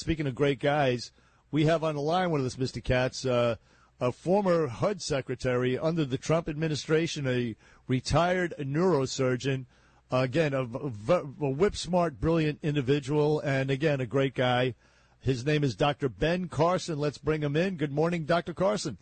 speaking 0.00 0.26
of 0.26 0.34
great 0.34 0.58
guys, 0.58 1.12
we 1.50 1.66
have 1.66 1.84
on 1.84 1.94
the 1.94 2.00
line 2.00 2.30
one 2.30 2.40
of 2.40 2.44
those 2.44 2.56
Mr. 2.56 2.82
Cats, 2.82 3.24
uh, 3.24 3.56
a 4.00 4.10
former 4.10 4.66
HUD 4.66 5.02
secretary 5.02 5.78
under 5.78 6.04
the 6.04 6.18
Trump 6.18 6.48
administration, 6.48 7.26
a 7.28 7.54
retired 7.86 8.54
neurosurgeon. 8.58 9.66
Uh, 10.12 10.18
again, 10.18 10.54
a, 10.54 10.62
a, 10.62 11.20
a 11.40 11.50
whip 11.50 11.76
smart, 11.76 12.20
brilliant 12.20 12.58
individual, 12.62 13.38
and 13.40 13.70
again, 13.70 14.00
a 14.00 14.06
great 14.06 14.34
guy. 14.34 14.74
His 15.20 15.44
name 15.44 15.62
is 15.62 15.76
Dr. 15.76 16.08
Ben 16.08 16.48
Carson. 16.48 16.98
Let's 16.98 17.18
bring 17.18 17.42
him 17.42 17.54
in. 17.54 17.76
Good 17.76 17.92
morning, 17.92 18.24
Dr. 18.24 18.54
Carson. 18.54 18.96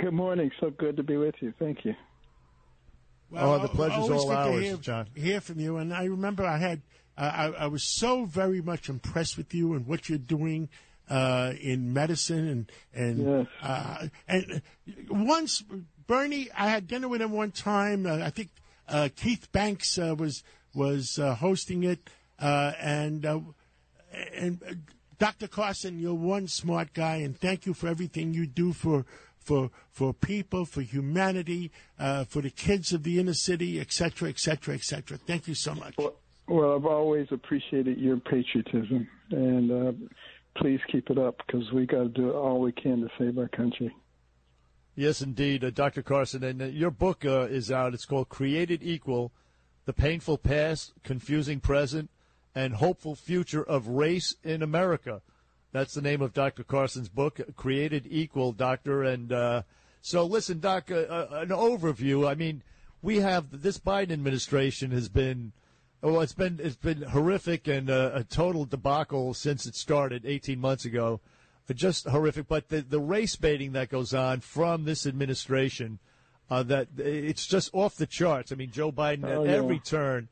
Good 0.00 0.12
morning. 0.12 0.50
So 0.60 0.70
good 0.70 0.96
to 0.98 1.02
be 1.02 1.16
with 1.16 1.34
you. 1.40 1.54
Thank 1.58 1.84
you. 1.84 1.94
Well, 3.30 3.54
oh, 3.54 3.58
the 3.58 3.68
pleasure's 3.68 4.10
all 4.10 4.30
ours, 4.30 4.62
hear, 4.62 4.76
John. 4.76 5.08
Hear 5.14 5.40
from 5.40 5.58
you, 5.58 5.78
and 5.78 5.92
I 5.92 6.04
remember 6.04 6.44
I 6.44 6.58
had 6.58 6.82
I, 7.16 7.46
I, 7.46 7.66
was 7.68 7.84
so 7.84 8.24
very 8.24 8.60
much 8.60 8.88
impressed 8.88 9.36
with 9.36 9.54
you 9.54 9.74
and 9.74 9.86
what 9.86 10.08
you're 10.08 10.18
doing 10.18 10.68
uh, 11.08 11.52
in 11.60 11.92
medicine, 11.92 12.48
and 12.48 12.72
and 12.92 13.26
yes. 13.26 13.46
uh, 13.62 14.08
and 14.26 14.62
once 15.08 15.62
Bernie, 16.06 16.48
I 16.56 16.68
had 16.68 16.86
dinner 16.88 17.08
with 17.08 17.22
him 17.22 17.32
one 17.32 17.52
time. 17.52 18.06
Uh, 18.06 18.18
I 18.18 18.30
think 18.30 18.50
uh, 18.88 19.08
Keith 19.14 19.50
Banks 19.52 19.98
uh, 19.98 20.14
was 20.18 20.42
was 20.74 21.16
hosting 21.16 21.84
it, 21.84 22.10
and 22.38 23.24
and 24.34 24.82
Dr. 25.18 25.46
Carson, 25.46 26.00
you're 26.00 26.14
one 26.14 26.48
smart 26.48 26.92
guy, 26.92 27.16
and 27.16 27.38
thank 27.38 27.66
you 27.66 27.74
for 27.74 27.88
everything 27.88 28.34
you 28.34 28.46
do 28.46 28.72
for 28.72 29.04
for 29.38 29.70
for 29.90 30.12
people, 30.12 30.64
for 30.64 30.80
humanity, 30.80 31.70
uh, 31.98 32.24
for 32.24 32.42
the 32.42 32.50
kids 32.50 32.92
of 32.92 33.02
the 33.04 33.20
inner 33.20 33.34
city, 33.34 33.78
et 33.78 33.92
cetera, 33.92 34.28
et 34.28 34.38
cetera, 34.38 34.74
et 34.74 34.82
cetera. 34.82 35.16
Thank 35.18 35.46
you 35.46 35.54
so 35.54 35.74
much. 35.74 35.94
Well, 35.96 36.14
well 36.48 36.74
I've 36.74 36.86
always 36.86 37.26
appreciated 37.30 37.98
your 37.98 38.18
patriotism, 38.18 39.08
and 39.30 39.70
uh, 39.70 39.92
please 40.56 40.80
keep 40.90 41.10
it 41.10 41.18
up 41.18 41.42
because 41.46 41.70
we 41.72 41.86
got 41.86 42.02
to 42.02 42.08
do 42.08 42.32
all 42.32 42.60
we 42.60 42.72
can 42.72 43.00
to 43.00 43.08
save 43.18 43.38
our 43.38 43.48
country. 43.48 43.94
Yes, 44.96 45.20
indeed, 45.20 45.64
uh, 45.64 45.70
Dr. 45.70 46.02
Carson. 46.02 46.44
And 46.44 46.62
uh, 46.62 46.66
your 46.66 46.92
book 46.92 47.24
uh, 47.24 47.48
is 47.50 47.72
out. 47.72 47.94
It's 47.94 48.04
called 48.04 48.28
Created 48.28 48.80
Equal 48.82 49.32
The 49.86 49.92
Painful 49.92 50.38
Past, 50.38 50.92
Confusing 51.02 51.58
Present, 51.58 52.10
and 52.54 52.74
Hopeful 52.74 53.16
Future 53.16 53.64
of 53.64 53.88
Race 53.88 54.36
in 54.44 54.62
America. 54.62 55.20
That's 55.72 55.94
the 55.94 56.02
name 56.02 56.22
of 56.22 56.32
Dr. 56.32 56.62
Carson's 56.62 57.08
book, 57.08 57.40
Created 57.56 58.06
Equal, 58.08 58.52
Doctor. 58.52 59.02
And 59.02 59.32
uh, 59.32 59.62
so, 60.00 60.24
listen, 60.24 60.60
Doc, 60.60 60.92
uh, 60.92 61.26
an 61.32 61.48
overview. 61.48 62.28
I 62.28 62.36
mean, 62.36 62.62
we 63.02 63.18
have 63.18 63.62
this 63.62 63.80
Biden 63.80 64.12
administration 64.12 64.92
has 64.92 65.08
been, 65.08 65.50
well, 66.04 66.20
it's 66.20 66.34
been 66.34 66.60
it's 66.62 66.76
been 66.76 67.02
horrific 67.02 67.66
and 67.66 67.90
uh, 67.90 68.12
a 68.14 68.24
total 68.24 68.64
debacle 68.64 69.34
since 69.34 69.66
it 69.66 69.74
started 69.74 70.24
18 70.24 70.60
months 70.60 70.84
ago. 70.84 71.20
Just 71.72 72.06
horrific. 72.06 72.46
But 72.46 72.68
the 72.68 72.82
the 72.82 73.00
race 73.00 73.36
baiting 73.36 73.72
that 73.72 73.88
goes 73.88 74.12
on 74.12 74.40
from 74.40 74.84
this 74.84 75.06
administration, 75.06 75.98
uh, 76.50 76.62
that 76.64 76.88
it's 76.98 77.46
just 77.46 77.70
off 77.72 77.96
the 77.96 78.06
charts. 78.06 78.52
I 78.52 78.54
mean, 78.54 78.70
Joe 78.70 78.92
Biden 78.92 79.24
oh, 79.24 79.44
at 79.44 79.50
yeah. 79.50 79.56
every 79.56 79.78
turn 79.78 80.28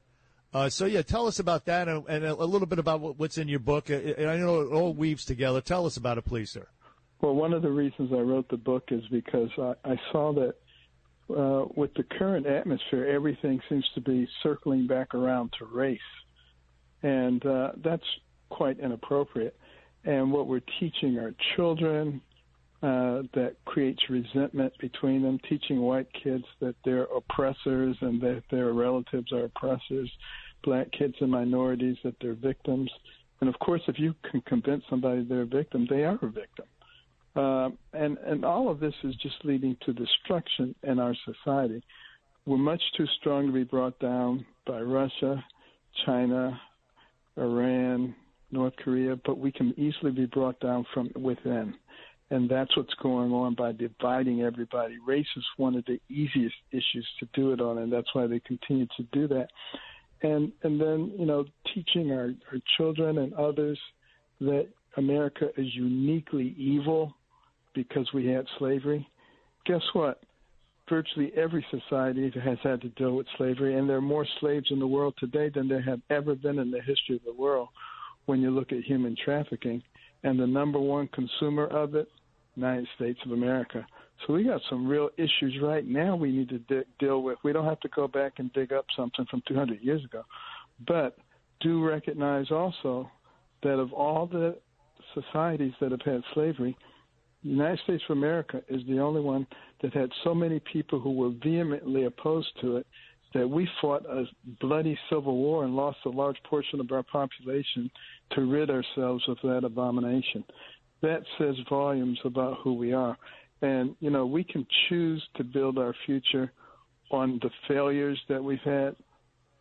uh, 0.54 0.68
so 0.68 0.84
yeah, 0.84 1.00
tell 1.00 1.26
us 1.26 1.38
about 1.38 1.64
that 1.64 1.88
and, 1.88 2.04
and, 2.08 2.24
a 2.24 2.34
little 2.34 2.66
bit 2.66 2.78
about 2.78 3.18
what's 3.18 3.38
in 3.38 3.48
your 3.48 3.58
book. 3.58 3.90
Uh, 3.90 3.94
and 3.94 4.28
I 4.28 4.36
know 4.36 4.60
it 4.60 4.72
all 4.72 4.92
weaves 4.92 5.24
together. 5.24 5.60
Tell 5.60 5.86
us 5.86 5.96
about 5.96 6.18
it, 6.18 6.24
please, 6.26 6.50
sir. 6.50 6.66
Well, 7.22 7.34
one 7.34 7.52
of 7.52 7.62
the 7.62 7.70
reasons 7.70 8.12
I 8.12 8.20
wrote 8.20 8.48
the 8.50 8.56
book 8.58 8.88
is 8.90 9.02
because 9.10 9.48
I, 9.58 9.74
I 9.84 9.96
saw 10.10 10.32
that 10.34 10.56
uh, 11.36 11.72
with 11.74 11.92
the 11.94 12.04
current 12.18 12.46
atmosphere, 12.46 13.06
everything 13.06 13.60
seems 13.68 13.88
to 13.94 14.00
be 14.00 14.28
circling 14.42 14.86
back 14.86 15.14
around 15.14 15.52
to 15.58 15.64
race, 15.64 16.00
and 17.02 17.44
uh, 17.46 17.72
that's 17.82 18.04
quite 18.50 18.78
inappropriate. 18.80 19.56
And 20.04 20.32
what 20.32 20.46
we're 20.46 20.62
teaching 20.80 21.18
our 21.18 21.32
children 21.54 22.20
uh, 22.82 23.22
that 23.32 23.54
creates 23.64 24.02
resentment 24.10 24.72
between 24.80 25.22
them, 25.22 25.38
teaching 25.48 25.80
white 25.80 26.08
kids 26.24 26.44
that 26.60 26.74
they're 26.84 27.06
oppressors 27.16 27.96
and 28.00 28.20
that 28.20 28.42
their 28.50 28.72
relatives 28.72 29.32
are 29.32 29.44
oppressors, 29.44 30.10
black 30.64 30.90
kids 30.90 31.14
and 31.20 31.30
minorities 31.30 31.96
that 32.02 32.16
they're 32.20 32.34
victims. 32.34 32.90
And 33.40 33.48
of 33.48 33.58
course, 33.60 33.82
if 33.86 33.98
you 33.98 34.14
can 34.28 34.40
convince 34.42 34.82
somebody 34.90 35.22
they're 35.22 35.42
a 35.42 35.46
victim, 35.46 35.86
they 35.88 36.02
are 36.04 36.18
a 36.22 36.28
victim. 36.28 36.66
Uh, 37.34 37.70
and 37.94 38.18
and 38.18 38.44
all 38.44 38.68
of 38.68 38.78
this 38.78 38.94
is 39.04 39.14
just 39.16 39.36
leading 39.44 39.76
to 39.84 39.92
destruction 39.92 40.74
in 40.82 40.98
our 40.98 41.14
society. 41.24 41.82
We're 42.44 42.58
much 42.58 42.82
too 42.96 43.06
strong 43.20 43.46
to 43.46 43.52
be 43.52 43.64
brought 43.64 43.98
down 44.00 44.44
by 44.66 44.80
Russia, 44.80 45.42
China, 46.04 46.60
Iran, 47.36 48.14
North 48.50 48.74
Korea, 48.76 49.16
but 49.24 49.38
we 49.38 49.50
can 49.50 49.72
easily 49.78 50.10
be 50.10 50.26
brought 50.26 50.60
down 50.60 50.84
from 50.92 51.10
within. 51.14 51.74
And 52.30 52.48
that's 52.50 52.76
what's 52.76 52.94
going 52.94 53.32
on 53.32 53.54
by 53.54 53.72
dividing 53.72 54.42
everybody. 54.42 54.96
Race 55.06 55.26
is 55.36 55.44
one 55.56 55.74
of 55.74 55.84
the 55.86 56.00
easiest 56.08 56.54
issues 56.70 57.06
to 57.20 57.28
do 57.34 57.52
it 57.52 57.60
on, 57.60 57.78
and 57.78 57.92
that's 57.92 58.14
why 58.14 58.26
they 58.26 58.40
continue 58.40 58.86
to 58.96 59.02
do 59.12 59.28
that. 59.28 59.48
And 60.22 60.52
and 60.62 60.80
then 60.80 61.12
you 61.18 61.26
know 61.26 61.44
teaching 61.74 62.12
our, 62.12 62.34
our 62.52 62.58
children 62.76 63.18
and 63.18 63.32
others 63.34 63.78
that 64.40 64.68
America 64.96 65.48
is 65.56 65.74
uniquely 65.74 66.54
evil 66.58 67.14
because 67.74 68.12
we 68.12 68.26
had 68.26 68.46
slavery. 68.58 69.08
Guess 69.66 69.82
what? 69.92 70.22
Virtually 70.88 71.32
every 71.36 71.64
society 71.70 72.30
has 72.44 72.58
had 72.62 72.80
to 72.82 72.88
deal 72.90 73.16
with 73.16 73.26
slavery, 73.36 73.78
and 73.78 73.88
there 73.88 73.96
are 73.96 74.02
more 74.02 74.26
slaves 74.40 74.66
in 74.70 74.78
the 74.78 74.86
world 74.86 75.14
today 75.18 75.48
than 75.48 75.68
there 75.68 75.80
have 75.82 76.00
ever 76.10 76.34
been 76.34 76.58
in 76.58 76.70
the 76.70 76.80
history 76.80 77.16
of 77.16 77.24
the 77.24 77.40
world. 77.40 77.68
When 78.26 78.40
you 78.40 78.50
look 78.50 78.72
at 78.72 78.84
human 78.84 79.16
trafficking, 79.24 79.82
and 80.24 80.38
the 80.38 80.46
number 80.46 80.78
one 80.78 81.08
consumer 81.08 81.66
of 81.66 81.94
it 81.94 82.08
United 82.56 82.86
States 82.96 83.18
of 83.24 83.32
America. 83.32 83.86
So 84.26 84.34
we 84.34 84.44
got 84.44 84.60
some 84.68 84.86
real 84.86 85.08
issues 85.16 85.58
right 85.62 85.86
now 85.86 86.14
we 86.14 86.30
need 86.30 86.48
to 86.50 86.58
de- 86.58 86.84
deal 86.98 87.22
with. 87.22 87.38
We 87.42 87.52
don't 87.52 87.64
have 87.64 87.80
to 87.80 87.88
go 87.88 88.06
back 88.06 88.34
and 88.36 88.52
dig 88.52 88.72
up 88.72 88.84
something 88.96 89.26
from 89.30 89.42
200 89.48 89.80
years 89.80 90.04
ago, 90.04 90.22
but 90.86 91.16
do 91.60 91.84
recognize 91.84 92.50
also 92.50 93.10
that 93.62 93.78
of 93.78 93.92
all 93.92 94.26
the 94.26 94.56
societies 95.14 95.72
that 95.80 95.90
have 95.90 96.02
had 96.02 96.22
slavery, 96.34 96.76
the 97.42 97.50
United 97.50 97.80
States 97.84 98.02
of 98.08 98.16
America 98.16 98.62
is 98.68 98.82
the 98.86 98.98
only 98.98 99.20
one 99.20 99.46
that 99.82 99.92
had 99.94 100.10
so 100.24 100.34
many 100.34 100.60
people 100.72 101.00
who 101.00 101.12
were 101.12 101.30
vehemently 101.42 102.04
opposed 102.04 102.48
to 102.60 102.76
it 102.76 102.86
that 103.34 103.48
we 103.48 103.68
fought 103.80 104.04
a 104.06 104.24
bloody 104.60 104.98
civil 105.08 105.36
war 105.36 105.64
and 105.64 105.74
lost 105.74 105.98
a 106.04 106.10
large 106.10 106.36
portion 106.44 106.80
of 106.80 106.90
our 106.92 107.02
population 107.02 107.90
to 108.32 108.42
rid 108.42 108.70
ourselves 108.70 109.24
of 109.28 109.38
that 109.42 109.64
abomination 109.64 110.44
that 111.02 111.22
says 111.36 111.56
volumes 111.68 112.18
about 112.24 112.58
who 112.62 112.74
we 112.74 112.92
are. 112.92 113.18
And, 113.60 113.94
you 114.00 114.10
know, 114.10 114.24
we 114.24 114.44
can 114.44 114.66
choose 114.88 115.22
to 115.36 115.44
build 115.44 115.78
our 115.78 115.94
future 116.06 116.52
on 117.10 117.38
the 117.42 117.50
failures 117.68 118.18
that 118.28 118.42
we've 118.42 118.58
had, 118.60 118.96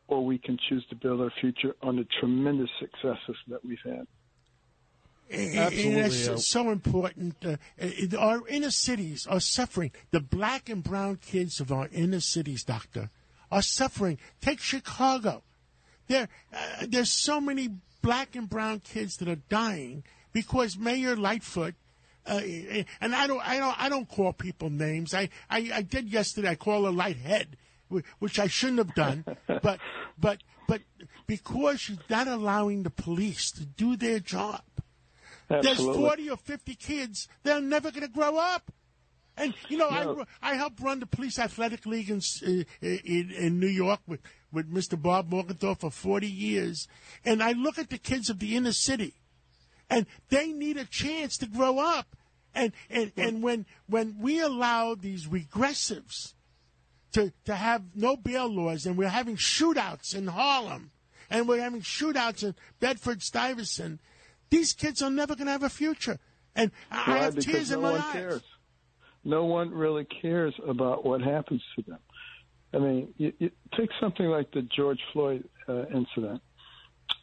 or 0.08 0.26
we 0.26 0.38
can 0.38 0.58
choose 0.70 0.86
to 0.90 0.96
build 0.96 1.20
our 1.20 1.32
future 1.42 1.76
on 1.82 1.98
the 1.98 2.08
tremendous 2.20 2.70
successes 2.80 3.36
that 3.48 3.64
we've 3.66 3.78
had. 3.84 4.08
Absolutely. 5.32 5.84
And 5.84 6.04
that's 6.04 6.48
so 6.48 6.70
important. 6.70 7.36
Uh, 7.46 7.58
our 8.18 8.48
inner 8.48 8.72
cities 8.72 9.28
are 9.28 9.40
suffering. 9.40 9.92
The 10.12 10.20
black 10.20 10.70
and 10.70 10.84
brown 10.84 11.18
kids 11.18 11.60
of 11.60 11.72
our 11.72 11.90
inner 11.92 12.20
cities, 12.20 12.64
doctor, 12.64 13.10
are 13.52 13.62
suffering. 13.62 14.18
Take 14.42 14.60
Chicago. 14.60 15.44
There, 16.08 16.28
uh, 16.54 16.86
there's 16.88 17.12
so 17.12 17.40
many 17.40 17.70
black 18.02 18.36
and 18.36 18.50
brown 18.50 18.80
kids 18.80 19.18
that 19.18 19.28
are 19.30 19.36
dying 19.36 20.04
because 20.34 20.78
Mayor 20.78 21.16
Lightfoot 21.16 21.76
uh, 22.26 22.42
and 23.02 23.16
I 23.16 23.26
don't, 23.28 23.48
I 23.48 23.58
don't, 23.58 23.82
I 23.82 23.90
don't 23.90 24.08
call 24.08 24.34
people 24.34 24.70
names. 24.70 25.14
I, 25.14 25.30
I, 25.50 25.72
I 25.74 25.82
did 25.82 26.10
yesterday. 26.10 26.50
I 26.50 26.56
call 26.56 26.86
her 26.86 26.92
Lighthead, 26.92 27.48
which 28.20 28.40
I 28.40 28.48
shouldn't 28.48 28.78
have 28.78 28.94
done. 28.94 29.26
but, 29.48 29.80
but, 30.20 30.38
but 30.68 30.82
because 31.26 31.82
she's 31.82 31.98
not 32.10 32.28
allowing 32.28 32.84
the 32.84 32.90
police 32.90 33.52
to 33.52 33.66
do 33.66 33.96
their 33.96 34.20
job, 34.20 34.62
Absolutely. 35.52 35.86
there's 35.86 35.98
forty 35.98 36.30
or 36.30 36.38
fifty 36.38 36.76
kids. 36.76 37.28
They're 37.44 37.62
never 37.62 37.92
going 37.92 38.08
to 38.08 38.14
grow 38.14 38.38
up. 38.38 38.72
And 39.38 39.54
you 39.70 39.78
know, 39.78 39.90
no. 39.90 40.26
I 40.42 40.52
I 40.52 40.56
helped 40.56 40.80
run 40.82 41.00
the 41.00 41.06
police 41.06 41.40
athletic 41.40 41.86
league 41.86 42.10
in, 42.10 42.22
in 42.82 43.32
in 43.32 43.60
New 43.60 43.68
York 43.68 44.02
with 44.08 44.22
with 44.52 44.72
Mr. 44.72 45.02
Bob 45.02 45.30
Morgenthau 45.30 45.76
for 45.76 45.90
forty 45.90 46.28
years, 46.30 46.88
and 47.24 47.42
I 47.42 47.54
look 47.54 47.78
at 47.78 47.90
the 47.90 47.98
kids 47.98 48.30
of 48.30 48.40
the 48.40 48.56
inner 48.56 48.74
city 48.74 49.16
and 49.92 50.06
they 50.30 50.48
need 50.54 50.78
a 50.78 50.86
chance 50.86 51.38
to 51.38 51.46
grow 51.46 51.78
up. 51.78 52.16
And 52.56 52.72
and, 52.90 53.12
and 53.16 53.44
when 53.44 53.66
when 53.88 54.18
we 54.20 54.40
allow 54.40 54.96
these 54.96 55.28
regressives 55.28 56.34
to 57.14 57.32
to 57.46 57.56
have 57.56 57.96
no 57.96 58.16
bail 58.16 58.48
laws, 58.48 58.86
and 58.86 58.98
we're 58.98 59.10
having 59.10 59.38
shootouts 59.38 60.16
in 60.16 60.28
Harlem, 60.28 60.92
and 61.30 61.48
we're 61.48 61.62
having 61.62 61.82
shootouts 61.82 62.44
in 62.44 62.56
Bedford 62.80 63.22
Stuyvesant, 63.22 64.02
these 64.52 64.74
kids 64.74 65.02
are 65.02 65.10
never 65.10 65.36
going 65.36 65.48
to 65.48 65.52
have 65.54 65.64
a 65.64 65.70
future. 65.70 66.20
And 66.56 66.72
I 66.92 67.18
have 67.20 67.38
tears 67.40 67.72
no 67.72 67.78
in 67.78 67.82
my 67.82 67.92
one 67.94 68.02
eyes. 68.02 68.14
Cares. 68.14 68.44
No 69.24 69.46
one 69.46 69.72
really 69.72 70.06
cares 70.06 70.54
about 70.68 71.04
what 71.06 71.22
happens 71.22 71.64
to 71.76 71.82
them. 71.84 72.00
I 72.74 72.78
mean, 72.78 73.14
you, 73.18 73.34
you 73.40 73.52
take 73.78 73.90
something 74.00 74.26
like 74.28 74.52
the 74.52 74.62
George 74.62 75.00
Floyd 75.12 75.44
uh, 75.68 75.86
incident. 75.88 76.42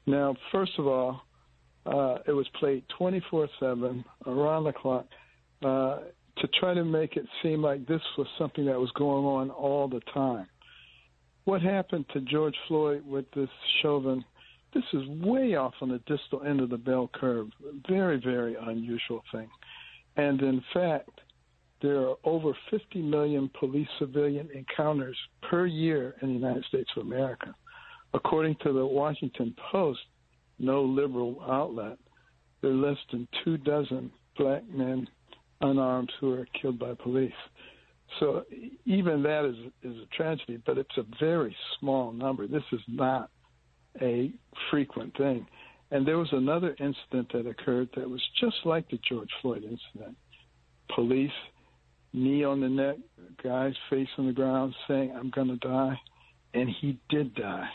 Now, 0.07 0.35
first 0.51 0.73
of 0.79 0.87
all, 0.87 1.23
Uh, 1.87 2.19
it 2.27 2.33
was 2.33 2.47
played 2.61 2.83
24/7 3.01 4.05
around 4.27 4.65
the 4.65 4.73
clock 4.73 5.07
uh, 5.65 5.97
to 6.37 6.47
try 6.61 6.75
to 6.75 6.85
make 6.85 7.17
it 7.17 7.27
seem 7.43 7.63
like 7.63 7.87
this 7.87 8.03
was 8.19 8.27
something 8.37 8.67
that 8.67 8.79
was 8.79 8.91
going 8.93 9.25
on 9.25 9.51
all 9.51 9.89
the 9.89 10.01
time. 10.13 10.47
What 11.45 11.63
happened 11.63 12.05
to 12.13 12.21
George 12.21 12.57
Floyd 12.67 13.07
with 13.07 13.31
this 13.31 13.49
Chauvin? 13.81 14.23
This 14.75 14.85
is 14.93 15.07
way 15.09 15.55
off 15.55 15.75
on 15.81 15.89
the 15.89 16.01
distal 16.07 16.43
end 16.43 16.61
of 16.61 16.71
the 16.71 16.77
bell 16.77 17.11
curve. 17.15 17.49
Very, 17.89 18.21
very 18.21 18.57
unusual 18.61 19.23
thing. 19.33 19.49
And 20.17 20.41
in 20.43 20.63
fact, 20.75 21.21
there 21.81 22.01
are 22.09 22.17
over 22.25 22.53
50 22.71 23.03
million 23.03 23.51
police 23.59 23.89
civilian 23.99 24.49
encounters 24.53 25.17
per 25.49 25.67
year 25.67 26.17
in 26.23 26.29
the 26.29 26.35
United 26.35 26.65
States 26.65 26.91
of 26.97 27.07
America. 27.07 27.55
According 28.15 28.57
to 28.63 28.73
the 28.73 28.85
Washington 28.85 29.55
Post, 29.71 30.01
no 30.59 30.83
liberal 30.83 31.41
outlet, 31.49 31.99
there 32.61 32.73
are 32.73 32.75
less 32.75 32.99
than 33.13 33.29
two 33.45 33.57
dozen 33.59 34.11
black 34.37 34.69
men 34.69 35.07
unarmed 35.61 36.11
who 36.21 36.33
are 36.33 36.47
killed 36.61 36.79
by 36.79 36.95
police. 36.95 37.33
So 38.19 38.45
even 38.85 39.23
that 39.23 39.45
is 39.45 39.57
is 39.83 39.97
a 40.03 40.17
tragedy, 40.17 40.61
but 40.65 40.79
it's 40.79 40.97
a 40.97 41.05
very 41.21 41.55
small 41.79 42.13
number. 42.13 42.47
This 42.47 42.63
is 42.73 42.81
not 42.89 43.31
a 44.01 44.33
frequent 44.71 45.17
thing. 45.17 45.47
And 45.91 46.07
there 46.07 46.19
was 46.19 46.29
another 46.33 46.77
incident 46.79 47.33
that 47.33 47.47
occurred 47.47 47.89
that 47.97 48.09
was 48.09 48.23
just 48.41 48.57
like 48.65 48.91
the 48.91 48.99
George 49.09 49.31
Floyd 49.41 49.65
incident. 49.65 50.17
Police 50.95 51.31
knee 52.13 52.45
on 52.45 52.61
the 52.61 52.69
neck, 52.69 52.97
guy's 53.43 53.75
face 53.89 54.09
on 54.19 54.27
the 54.27 54.33
ground 54.33 54.75
saying, 54.87 55.13
I'm 55.15 55.31
going 55.31 55.49
to 55.49 55.57
die. 55.57 55.99
And 56.55 56.69
he 56.69 56.99
did 57.09 57.35
die. 57.35 57.69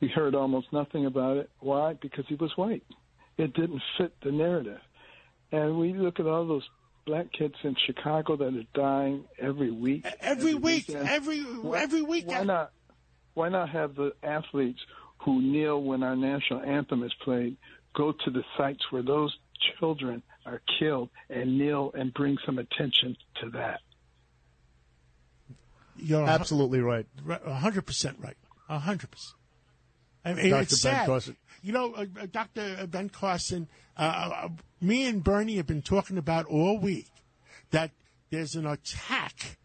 We 0.00 0.08
heard 0.08 0.34
almost 0.34 0.72
nothing 0.72 1.06
about 1.06 1.36
it. 1.36 1.50
Why? 1.60 1.94
Because 1.94 2.24
he 2.28 2.34
was 2.34 2.52
white. 2.56 2.84
It 3.36 3.54
didn't 3.54 3.82
fit 3.98 4.14
the 4.22 4.32
narrative. 4.32 4.80
And 5.50 5.78
we 5.78 5.92
look 5.92 6.20
at 6.20 6.26
all 6.26 6.46
those 6.46 6.68
black 7.06 7.32
kids 7.32 7.54
in 7.62 7.76
Chicago 7.86 8.36
that 8.36 8.54
are 8.54 8.64
dying 8.74 9.24
every 9.38 9.70
week. 9.70 10.04
Every, 10.04 10.20
every 10.20 10.54
week, 10.54 10.88
weekend. 10.88 11.08
every 11.08 11.40
why, 11.40 11.80
every 11.80 12.02
week. 12.02 12.26
Why 12.26 12.44
not? 12.44 12.72
Why 13.34 13.48
not 13.48 13.70
have 13.70 13.94
the 13.96 14.12
athletes 14.22 14.80
who 15.24 15.40
kneel 15.40 15.82
when 15.82 16.02
our 16.02 16.16
national 16.16 16.60
anthem 16.60 17.02
is 17.02 17.14
played 17.22 17.56
go 17.94 18.12
to 18.12 18.30
the 18.30 18.42
sites 18.56 18.80
where 18.90 19.02
those 19.02 19.36
children 19.78 20.22
are 20.44 20.60
killed 20.78 21.08
and 21.30 21.58
kneel 21.58 21.90
and 21.94 22.12
bring 22.12 22.36
some 22.44 22.58
attention 22.58 23.16
to 23.40 23.50
that. 23.50 23.80
You're 25.96 26.26
absolutely 26.26 26.80
right. 26.80 27.06
hundred 27.46 27.86
percent 27.86 28.18
right. 28.20 28.36
hundred 28.68 29.10
percent. 29.10 29.36
I 30.24 30.34
mean, 30.34 30.50
Dr. 30.50 30.62
It's 30.62 30.82
ben 30.82 30.94
sad. 30.94 31.06
Carson. 31.06 31.36
You 31.62 31.72
know, 31.72 31.94
uh, 31.94 32.06
uh 32.20 32.26
Dr. 32.30 32.86
Ben 32.88 33.08
Carson, 33.08 33.68
uh, 33.96 34.30
uh, 34.44 34.48
me 34.80 35.06
and 35.06 35.22
Bernie 35.22 35.56
have 35.56 35.66
been 35.66 35.82
talking 35.82 36.18
about 36.18 36.46
all 36.46 36.78
week 36.78 37.10
that 37.70 37.90
there's 38.30 38.54
an 38.54 38.66
attack 38.66 39.58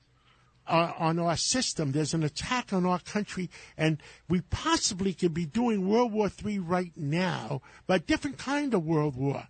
uh, 0.69 0.93
on 0.97 1.19
our 1.19 1.35
system. 1.35 1.91
There's 1.91 2.13
an 2.13 2.23
attack 2.23 2.71
on 2.71 2.85
our 2.85 2.99
country, 2.99 3.49
and 3.77 4.01
we 4.29 4.41
possibly 4.41 5.13
could 5.13 5.33
be 5.33 5.45
doing 5.45 5.89
World 5.89 6.13
War 6.13 6.29
III 6.45 6.59
right 6.59 6.93
now, 6.95 7.61
but 7.87 8.01
a 8.01 8.05
different 8.05 8.37
kind 8.37 8.73
of 8.73 8.85
World 8.85 9.15
War. 9.15 9.47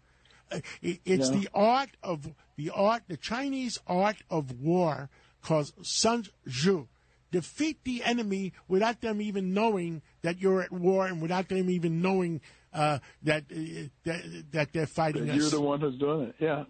It's 0.82 1.30
yeah. 1.30 1.38
the 1.38 1.50
art 1.54 1.90
of 2.02 2.34
the 2.56 2.72
art, 2.72 3.04
the 3.08 3.18
Chinese 3.18 3.80
art 3.86 4.18
of 4.32 4.60
war 4.60 5.10
called 5.44 5.72
Sun 5.84 6.26
Tzu. 6.48 6.88
Defeat 7.32 7.84
the 7.84 8.04
enemy 8.04 8.54
without 8.68 9.02
them 9.02 9.22
even 9.22 9.54
knowing 9.54 10.02
that 10.24 10.42
you're 10.42 10.64
at 10.64 10.72
war, 10.72 11.06
and 11.06 11.22
without 11.22 11.48
them 11.50 11.70
even 11.70 12.02
knowing 12.02 12.42
uh, 12.74 12.98
that, 13.24 13.44
uh, 13.52 13.88
that 14.04 14.46
that 14.52 14.74
they're 14.74 14.88
fighting 14.88 15.28
You're 15.28 15.46
us. 15.46 15.52
the 15.52 15.62
one 15.62 15.80
who's 15.80 16.00
doing 16.00 16.30
it. 16.30 16.36
Yeah, 16.40 16.64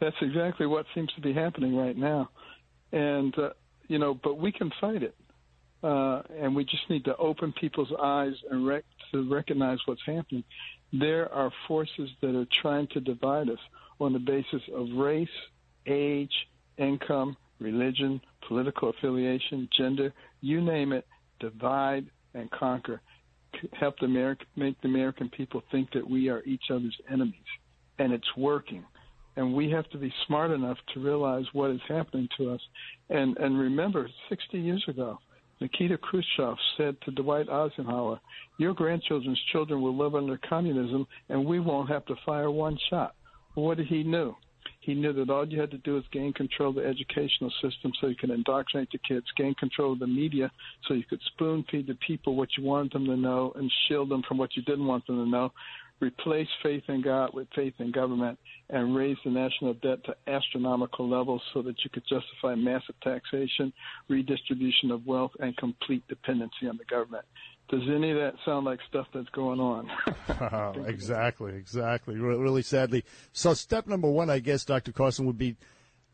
that's 0.00 0.16
exactly 0.20 0.66
what 0.66 0.86
seems 0.94 1.12
to 1.14 1.20
be 1.20 1.32
happening 1.32 1.74
right 1.74 1.96
now, 1.96 2.30
and 2.92 3.36
uh, 3.36 3.50
you 3.88 3.98
know, 3.98 4.14
but 4.22 4.38
we 4.38 4.52
can 4.52 4.70
fight 4.80 5.02
it. 5.02 5.14
Uh, 5.82 6.22
and 6.40 6.56
we 6.56 6.64
just 6.64 6.88
need 6.88 7.04
to 7.04 7.14
open 7.18 7.52
people's 7.60 7.92
eyes 8.02 8.32
and 8.50 8.66
rec- 8.66 8.84
to 9.12 9.30
recognize 9.30 9.78
what's 9.84 10.00
happening 10.06 10.42
there 11.00 11.32
are 11.32 11.50
forces 11.66 12.08
that 12.20 12.36
are 12.36 12.46
trying 12.62 12.86
to 12.88 13.00
divide 13.00 13.48
us 13.48 13.58
on 14.00 14.12
the 14.12 14.18
basis 14.18 14.62
of 14.74 14.86
race, 14.94 15.28
age, 15.86 16.32
income, 16.78 17.36
religion, 17.58 18.20
political 18.46 18.90
affiliation, 18.90 19.68
gender, 19.76 20.12
you 20.40 20.60
name 20.60 20.92
it, 20.92 21.06
divide 21.40 22.06
and 22.34 22.50
conquer. 22.50 23.00
Help 23.72 23.98
the 23.98 24.06
American, 24.06 24.46
make 24.56 24.80
the 24.82 24.88
American 24.88 25.28
people 25.28 25.62
think 25.70 25.92
that 25.92 26.08
we 26.08 26.28
are 26.28 26.42
each 26.44 26.64
other's 26.70 26.96
enemies. 27.10 27.34
And 27.98 28.12
it's 28.12 28.36
working. 28.36 28.84
And 29.36 29.54
we 29.54 29.70
have 29.70 29.88
to 29.90 29.98
be 29.98 30.12
smart 30.26 30.50
enough 30.52 30.78
to 30.92 31.00
realize 31.00 31.44
what 31.52 31.70
is 31.70 31.80
happening 31.88 32.28
to 32.38 32.50
us. 32.50 32.60
And, 33.10 33.36
and 33.36 33.58
remember, 33.58 34.08
60 34.28 34.58
years 34.58 34.84
ago, 34.88 35.18
Nikita 35.60 35.98
Khrushchev 35.98 36.56
said 36.76 36.96
to 37.02 37.10
Dwight 37.10 37.48
Eisenhower, 37.48 38.20
Your 38.58 38.74
grandchildren's 38.74 39.40
children 39.52 39.80
will 39.80 39.96
live 39.96 40.14
under 40.14 40.38
communism 40.48 41.06
and 41.28 41.44
we 41.44 41.60
won't 41.60 41.90
have 41.90 42.04
to 42.06 42.14
fire 42.26 42.50
one 42.50 42.78
shot. 42.90 43.14
what 43.54 43.76
did 43.76 43.86
he 43.86 44.02
know? 44.02 44.36
He 44.80 44.94
knew 44.94 45.12
that 45.14 45.30
all 45.30 45.48
you 45.48 45.60
had 45.60 45.70
to 45.70 45.78
do 45.78 45.96
is 45.96 46.04
gain 46.12 46.32
control 46.34 46.70
of 46.70 46.76
the 46.76 46.86
educational 46.86 47.50
system 47.62 47.92
so 47.98 48.08
you 48.08 48.16
could 48.16 48.30
indoctrinate 48.30 48.90
the 48.92 48.98
kids, 48.98 49.26
gain 49.36 49.54
control 49.54 49.94
of 49.94 49.98
the 49.98 50.06
media 50.06 50.50
so 50.86 50.94
you 50.94 51.04
could 51.04 51.20
spoon 51.32 51.64
feed 51.70 51.86
the 51.86 51.96
people 52.06 52.36
what 52.36 52.50
you 52.58 52.64
wanted 52.64 52.92
them 52.92 53.06
to 53.06 53.16
know 53.16 53.52
and 53.56 53.72
shield 53.86 54.10
them 54.10 54.22
from 54.28 54.36
what 54.36 54.56
you 54.56 54.62
didn't 54.62 54.86
want 54.86 55.06
them 55.06 55.24
to 55.24 55.30
know, 55.30 55.52
replace 56.04 56.48
faith 56.62 56.84
in 56.88 57.02
God 57.02 57.30
with 57.32 57.48
faith 57.54 57.74
in 57.78 57.90
government, 57.90 58.38
and 58.70 58.94
raise 58.94 59.16
the 59.24 59.30
national 59.30 59.74
debt 59.74 60.04
to 60.04 60.14
astronomical 60.26 61.08
levels 61.08 61.42
so 61.52 61.62
that 61.62 61.76
you 61.84 61.90
could 61.90 62.04
justify 62.08 62.54
massive 62.54 62.94
taxation, 63.02 63.72
redistribution 64.08 64.90
of 64.90 65.06
wealth, 65.06 65.32
and 65.40 65.56
complete 65.56 66.06
dependency 66.08 66.66
on 66.68 66.76
the 66.76 66.84
government. 66.84 67.24
Does 67.70 67.82
any 67.88 68.10
of 68.10 68.18
that 68.18 68.34
sound 68.44 68.66
like 68.66 68.78
stuff 68.88 69.06
that's 69.14 69.28
going 69.30 69.60
on? 69.60 69.90
exactly, 70.86 71.54
exactly. 71.54 72.16
Really 72.16 72.62
sadly. 72.62 73.04
So, 73.32 73.54
step 73.54 73.86
number 73.86 74.10
one, 74.10 74.30
I 74.30 74.38
guess, 74.38 74.64
Dr. 74.64 74.92
Carson, 74.92 75.26
would 75.26 75.38
be 75.38 75.56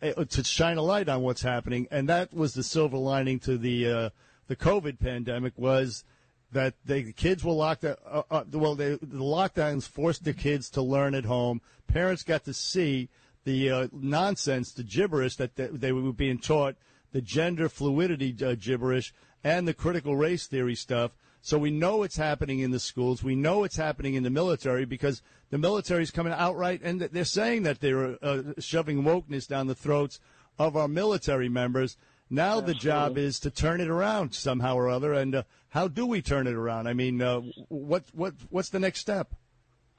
uh, 0.03 0.25
to 0.25 0.45
shine 0.45 0.77
a 0.77 0.83
light 0.83 1.09
on 1.09 1.23
what's 1.23 1.43
happening, 1.43 1.89
and 1.91 2.09
that 2.09 2.33
was 2.33 2.55
the 2.55 2.63
silver 2.63 2.97
lining 2.97 3.41
to 3.41 3.59
the 3.59 3.91
uh, 3.91 4.11
the 4.47 4.57
COVID 4.57 4.99
pandemic 4.99 5.53
was 5.57 6.05
that 6.53 6.75
the 6.85 7.13
kids 7.13 7.45
were 7.45 7.53
locked. 7.53 7.85
Uh, 7.85 7.95
uh, 8.31 8.45
well, 8.53 8.75
they, 8.75 8.91
the 8.91 9.19
lockdowns 9.19 9.89
forced 9.89 10.25
the 10.25 10.35
kids 10.35 10.71
to 10.71 10.83
learn 10.83 11.15
at 11.15 11.25
home. 11.25 11.61
Parents 11.87 12.23
got 12.23 12.45
to 12.45 12.55
see 12.55 13.09
the 13.45 13.71
uh, 13.71 13.89
nonsense, 13.93 14.73
the 14.73 14.83
gibberish 14.83 15.37
that 15.37 15.57
they, 15.57 15.69
they, 15.69 15.93
were 15.93 16.13
being 16.13 16.39
taught, 16.39 16.77
the 17.13 17.21
gender 17.21 17.69
fluidity 17.69 18.37
uh, 18.45 18.55
gibberish, 18.55 19.15
and 19.43 19.67
the 19.67 19.75
critical 19.75 20.17
race 20.17 20.47
theory 20.47 20.75
stuff. 20.75 21.13
So 21.43 21.57
we 21.57 21.71
know 21.71 22.03
it's 22.03 22.19
happening 22.19 22.59
in 22.59 22.71
the 22.71 22.79
schools. 22.79 23.23
We 23.23 23.35
know 23.35 23.65
it's 23.65 23.77
happening 23.77 24.15
in 24.15 24.23
the 24.23 24.31
military 24.31 24.85
because 24.85 25.23
the 25.49 25.57
military 25.57 26.03
is 26.03 26.11
coming 26.11 26.35
outright 26.35 26.83
and 26.83 27.01
they're 27.01 27.25
saying 27.25 27.63
that 27.63 27.81
they're 27.81 28.23
uh, 28.23 28.43
shoving 28.59 29.03
wokeness 29.03 29.49
down 29.49 29.67
the 29.67 29.75
throats 29.75 30.21
of 30.59 30.77
our 30.77 30.89
military 30.89 31.49
members. 31.49 31.97
Now 32.31 32.59
Absolutely. 32.59 32.73
the 32.73 32.79
job 32.79 33.19
is 33.19 33.41
to 33.41 33.51
turn 33.51 33.81
it 33.81 33.89
around 33.89 34.35
somehow 34.35 34.77
or 34.77 34.89
other. 34.89 35.13
And 35.13 35.35
uh, 35.35 35.43
how 35.71 35.89
do 35.89 36.07
we 36.07 36.23
turn 36.23 36.47
it 36.47 36.55
around? 36.55 36.87
I 36.87 36.95
mean, 36.95 37.21
uh, 37.21 37.41
what 37.69 38.05
what 38.13 38.35
what's 38.51 38.71
the 38.71 38.79
next 38.79 39.01
step? 39.01 39.35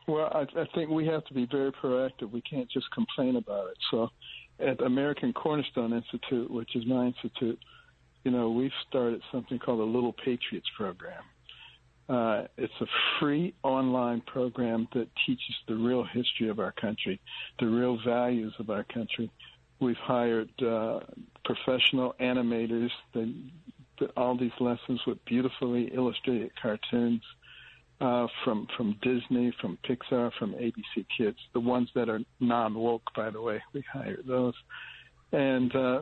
Well, 0.07 0.31
I, 0.33 0.41
I 0.59 0.65
think 0.73 0.89
we 0.89 1.05
have 1.07 1.25
to 1.25 1.33
be 1.33 1.45
very 1.45 1.71
proactive. 1.71 2.31
We 2.31 2.41
can't 2.41 2.69
just 2.71 2.89
complain 2.91 3.35
about 3.35 3.67
it. 3.67 3.77
So, 3.91 4.09
at 4.59 4.81
American 4.81 5.33
Cornerstone 5.33 5.93
Institute, 5.93 6.49
which 6.49 6.75
is 6.75 6.85
my 6.85 7.05
institute, 7.07 7.59
you 8.23 8.31
know, 8.31 8.51
we've 8.51 8.71
started 8.87 9.21
something 9.31 9.59
called 9.59 9.79
the 9.79 9.83
Little 9.83 10.13
Patriots 10.13 10.67
program. 10.75 11.23
Uh, 12.09 12.45
it's 12.57 12.73
a 12.81 12.85
free 13.19 13.53
online 13.63 14.21
program 14.21 14.87
that 14.93 15.07
teaches 15.25 15.55
the 15.67 15.75
real 15.75 16.03
history 16.03 16.49
of 16.49 16.59
our 16.59 16.73
country, 16.73 17.19
the 17.59 17.65
real 17.65 17.97
values 18.05 18.53
of 18.59 18.69
our 18.69 18.83
country. 18.83 19.31
We've 19.81 19.97
hired 19.97 20.51
uh, 20.61 20.99
professional 21.43 22.13
animators 22.21 22.91
that, 23.13 23.33
that 23.99 24.11
all 24.15 24.37
these 24.37 24.51
lessons 24.59 25.01
with 25.07 25.17
beautifully 25.25 25.91
illustrated 25.93 26.51
cartoons 26.61 27.21
uh, 27.99 28.27
from 28.43 28.67
from 28.75 28.97
Disney, 29.01 29.53
from 29.61 29.77
Pixar, 29.87 30.31
from 30.39 30.53
ABC 30.53 31.05
Kids, 31.17 31.37
the 31.53 31.59
ones 31.59 31.89
that 31.93 32.09
are 32.09 32.19
non 32.39 32.73
woke, 32.73 33.03
by 33.15 33.29
the 33.29 33.41
way. 33.41 33.61
We 33.73 33.83
hire 33.91 34.17
those, 34.27 34.55
and 35.31 35.75
uh, 35.75 36.01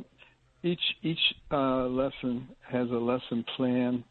each 0.64 0.82
each 1.04 1.20
uh, 1.52 1.88
lesson 1.88 2.48
has 2.70 2.90
a 2.90 2.94
lesson 2.94 3.44
plan, 3.56 4.04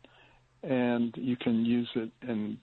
and 0.63 1.15
you 1.17 1.37
can 1.37 1.65
use 1.65 1.89
it 1.95 2.11
in 2.29 2.59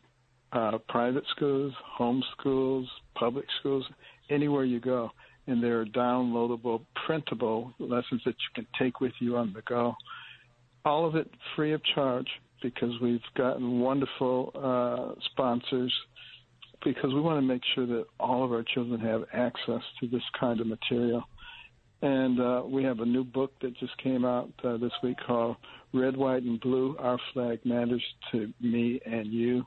uh, 0.52 0.78
private 0.90 1.24
schools, 1.36 1.74
home 1.84 2.24
schools, 2.38 2.88
public 3.16 3.46
schools, 3.60 3.86
anywhere 4.30 4.64
you 4.64 4.80
go. 4.80 5.12
And 5.48 5.64
there 5.64 5.80
are 5.80 5.86
downloadable, 5.86 6.82
printable 7.06 7.74
lessons 7.80 8.22
that 8.26 8.36
you 8.36 8.54
can 8.56 8.68
take 8.80 9.00
with 9.00 9.14
you 9.20 9.38
on 9.38 9.54
the 9.54 9.62
go. 9.62 9.96
All 10.84 11.06
of 11.06 11.16
it 11.16 11.30
free 11.56 11.74
of 11.74 11.82
charge 11.94 12.28
because 12.62 13.00
we've 13.02 13.22
gotten 13.36 13.80
wonderful 13.80 14.52
uh, 14.56 15.20
sponsors 15.32 15.94
because 16.84 17.14
we 17.14 17.22
want 17.22 17.38
to 17.38 17.42
make 17.42 17.62
sure 17.74 17.86
that 17.86 18.06
all 18.20 18.44
of 18.44 18.52
our 18.52 18.64
children 18.64 19.00
have 19.00 19.24
access 19.34 19.82
to 20.00 20.08
this 20.08 20.22
kind 20.40 20.60
of 20.62 20.68
material. 20.68 21.24
And 22.02 22.40
uh, 22.40 22.64
we 22.66 22.84
have 22.84 23.00
a 23.00 23.06
new 23.06 23.24
book 23.24 23.52
that 23.62 23.76
just 23.78 23.98
came 23.98 24.26
out 24.26 24.52
uh, 24.64 24.78
this 24.78 24.92
week 25.02 25.18
called 25.26 25.58
Red, 25.94 26.16
White, 26.16 26.44
and 26.44 26.60
Blue 26.60 26.96
Our 27.00 27.18
Flag 27.34 27.60
Matters 27.66 28.04
to 28.32 28.54
Me 28.62 29.00
and 29.06 29.28
You, 29.28 29.66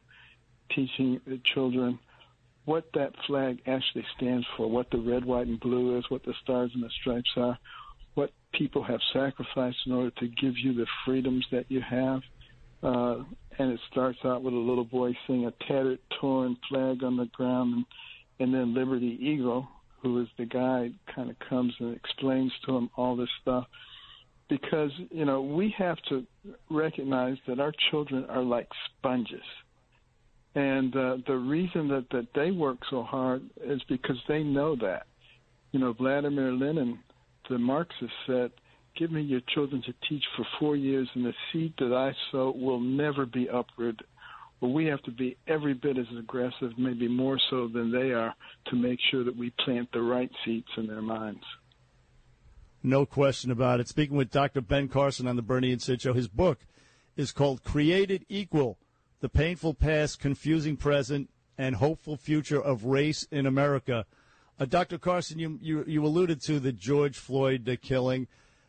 teaching 0.74 1.20
children 1.54 1.98
what 2.68 2.84
that 2.92 3.14
flag 3.26 3.58
actually 3.66 4.04
stands 4.14 4.46
for, 4.54 4.70
what 4.70 4.90
the 4.90 4.98
red, 4.98 5.24
white, 5.24 5.46
and 5.46 5.58
blue 5.58 5.96
is, 5.96 6.04
what 6.10 6.22
the 6.24 6.34
stars 6.42 6.70
and 6.74 6.82
the 6.82 6.90
stripes 7.00 7.30
are, 7.38 7.58
what 8.12 8.30
people 8.52 8.82
have 8.82 9.00
sacrificed 9.10 9.78
in 9.86 9.92
order 9.92 10.10
to 10.10 10.28
give 10.28 10.52
you 10.58 10.74
the 10.74 10.84
freedoms 11.02 11.46
that 11.50 11.64
you 11.70 11.80
have. 11.80 12.20
Uh, 12.82 13.24
and 13.58 13.72
it 13.72 13.80
starts 13.90 14.18
out 14.22 14.42
with 14.42 14.52
a 14.52 14.56
little 14.56 14.84
boy 14.84 15.16
seeing 15.26 15.46
a 15.46 15.50
tattered, 15.66 15.98
torn 16.20 16.58
flag 16.68 17.02
on 17.02 17.16
the 17.16 17.24
ground, 17.32 17.72
and, 17.72 17.84
and 18.38 18.54
then 18.54 18.74
Liberty 18.74 19.18
Eagle, 19.18 19.66
who 20.02 20.20
is 20.20 20.28
the 20.36 20.44
guide, 20.44 20.92
kind 21.16 21.30
of 21.30 21.38
comes 21.48 21.72
and 21.80 21.96
explains 21.96 22.52
to 22.66 22.76
him 22.76 22.90
all 22.96 23.16
this 23.16 23.30
stuff. 23.40 23.64
Because, 24.50 24.90
you 25.10 25.24
know, 25.24 25.40
we 25.40 25.74
have 25.78 25.96
to 26.10 26.26
recognize 26.68 27.38
that 27.46 27.60
our 27.60 27.72
children 27.90 28.26
are 28.26 28.42
like 28.42 28.68
sponges 28.98 29.40
and 30.58 30.96
uh, 30.96 31.18
the 31.28 31.36
reason 31.36 31.86
that, 31.86 32.06
that 32.10 32.26
they 32.34 32.50
work 32.50 32.78
so 32.90 33.04
hard 33.04 33.42
is 33.62 33.80
because 33.88 34.16
they 34.26 34.42
know 34.42 34.74
that. 34.74 35.06
You 35.70 35.78
know, 35.78 35.92
Vladimir 35.92 36.52
Lenin, 36.52 36.98
the 37.48 37.58
Marxist, 37.58 38.12
said, 38.26 38.50
Give 38.96 39.12
me 39.12 39.22
your 39.22 39.40
children 39.54 39.80
to 39.82 39.94
teach 40.08 40.24
for 40.36 40.44
four 40.58 40.74
years, 40.74 41.08
and 41.14 41.24
the 41.24 41.34
seed 41.52 41.74
that 41.78 41.94
I 41.94 42.12
sow 42.32 42.52
will 42.56 42.80
never 42.80 43.24
be 43.24 43.46
uprooted. 43.46 44.04
Well, 44.60 44.72
we 44.72 44.86
have 44.86 45.00
to 45.02 45.12
be 45.12 45.36
every 45.46 45.74
bit 45.74 45.96
as 45.96 46.06
aggressive, 46.18 46.72
maybe 46.76 47.06
more 47.06 47.38
so 47.50 47.68
than 47.68 47.92
they 47.92 48.10
are, 48.10 48.34
to 48.66 48.74
make 48.76 48.98
sure 49.12 49.22
that 49.22 49.36
we 49.36 49.52
plant 49.64 49.88
the 49.92 50.02
right 50.02 50.32
seeds 50.44 50.66
in 50.76 50.88
their 50.88 51.02
minds. 51.02 51.44
No 52.82 53.06
question 53.06 53.52
about 53.52 53.78
it. 53.78 53.86
Speaking 53.86 54.16
with 54.16 54.32
Dr. 54.32 54.60
Ben 54.60 54.88
Carson 54.88 55.28
on 55.28 55.36
the 55.36 55.42
Bernie 55.42 55.70
and 55.70 55.80
Sid 55.80 56.02
Show, 56.02 56.14
his 56.14 56.26
book 56.26 56.58
is 57.16 57.30
called 57.30 57.62
Created 57.62 58.26
Equal 58.28 58.76
the 59.20 59.28
painful 59.28 59.74
past, 59.74 60.20
confusing 60.20 60.76
present, 60.76 61.30
and 61.56 61.76
hopeful 61.76 62.16
future 62.16 62.60
of 62.60 62.84
race 62.84 63.24
in 63.30 63.46
America. 63.46 64.06
Uh, 64.60 64.64
Dr. 64.64 64.98
Carson, 64.98 65.38
you, 65.38 65.58
you, 65.60 65.84
you 65.86 66.04
alluded 66.04 66.40
to 66.42 66.60
the 66.60 66.72
George 66.72 67.18
Floyd 67.18 67.78
killing. 67.82 68.28